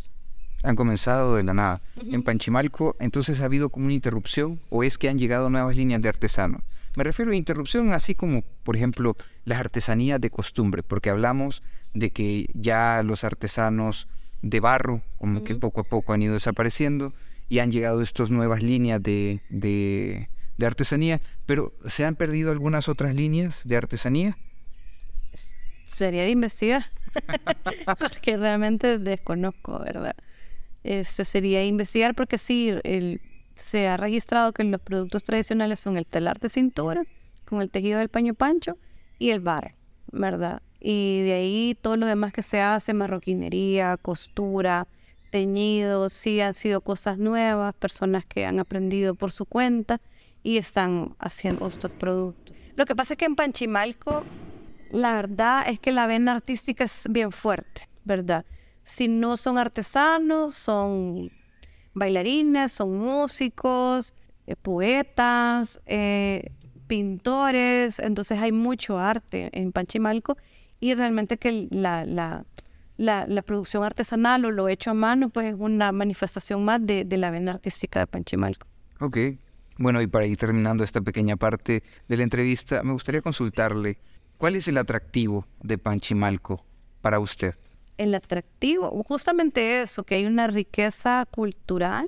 [0.62, 1.80] han comenzado de la nada.
[2.10, 6.02] En Panchimalco, entonces ha habido como una interrupción o es que han llegado nuevas líneas
[6.02, 6.62] de artesanos.
[6.96, 11.62] Me refiero a interrupción así como, por ejemplo, las artesanías de costumbre, porque hablamos
[11.94, 14.08] de que ya los artesanos
[14.42, 17.12] de barro, como que poco a poco han ido desapareciendo
[17.48, 22.88] y han llegado estas nuevas líneas de, de, de artesanía, pero ¿se han perdido algunas
[22.88, 24.36] otras líneas de artesanía?
[25.88, 26.84] Sería de investigar,
[27.98, 30.14] porque realmente desconozco, ¿verdad?
[30.84, 32.72] Este, sería investigar porque sí,
[33.56, 37.02] se ha registrado que los productos tradicionales son el telar de cintura,
[37.44, 38.76] con el tejido del paño pancho
[39.18, 39.72] y el bar,
[40.12, 40.62] ¿verdad?
[40.80, 44.86] Y de ahí todo lo demás que se hace, marroquinería, costura,
[45.30, 50.00] teñido, sí han sido cosas nuevas, personas que han aprendido por su cuenta
[50.42, 52.56] y están haciendo estos productos.
[52.76, 54.22] Lo que pasa es que en Panchimalco,
[54.92, 58.44] la verdad es que la vena artística es bien fuerte, ¿verdad?
[58.88, 61.30] Si no son artesanos, son
[61.92, 64.14] bailarines, son músicos,
[64.46, 66.50] eh, poetas, eh,
[66.86, 70.38] pintores, entonces hay mucho arte en Panchimalco
[70.80, 72.44] y realmente que la, la,
[72.96, 77.18] la, producción artesanal o lo hecho a mano pues es una manifestación más de, de
[77.18, 78.66] la vena artística de Panchimalco.
[79.00, 79.18] Ok,
[79.76, 83.98] bueno y para ir terminando esta pequeña parte de la entrevista, me gustaría consultarle,
[84.38, 86.62] ¿cuál es el atractivo de Panchimalco
[87.02, 87.54] para usted?
[87.98, 92.06] El atractivo, justamente eso, que hay una riqueza cultural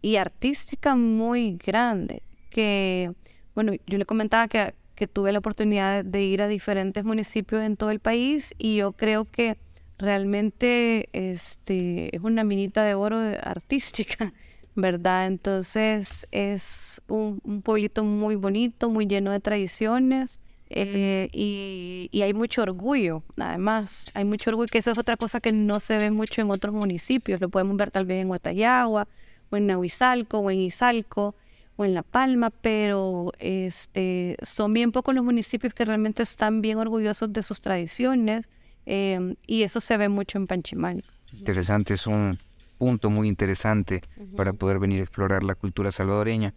[0.00, 3.10] y artística muy grande, que,
[3.54, 7.76] bueno, yo le comentaba que, que tuve la oportunidad de ir a diferentes municipios en
[7.76, 9.56] todo el país y yo creo que
[9.98, 14.32] realmente este, es una minita de oro artística,
[14.76, 15.26] ¿verdad?
[15.26, 20.40] Entonces es un, un pueblito muy bonito, muy lleno de tradiciones,
[20.76, 25.52] eh, y, hay mucho orgullo, además, hay mucho orgullo, que eso es otra cosa que
[25.52, 29.06] no se ve mucho en otros municipios, lo podemos ver tal vez en Guatayagua,
[29.50, 31.34] o en Nahuizalco, o en Izalco,
[31.76, 36.78] o en La Palma, pero este, son bien pocos los municipios que realmente están bien
[36.78, 38.46] orgullosos de sus tradiciones,
[38.86, 41.04] eh, y eso se ve mucho en Panchimal.
[41.38, 42.36] Interesante, es un
[42.78, 44.02] punto muy interesante
[44.36, 46.52] para poder venir a explorar la cultura salvadoreña.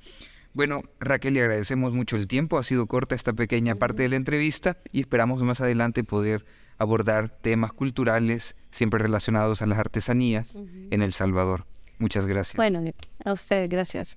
[0.58, 2.58] Bueno, Raquel, le agradecemos mucho el tiempo.
[2.58, 6.43] Ha sido corta esta pequeña parte de la entrevista y esperamos más adelante poder
[6.80, 10.58] abordar temas culturales siempre relacionados a las artesanías
[10.89, 11.66] en El Salvador.
[11.99, 12.55] Muchas gracias.
[12.55, 12.82] Bueno,
[13.24, 14.16] a usted, gracias.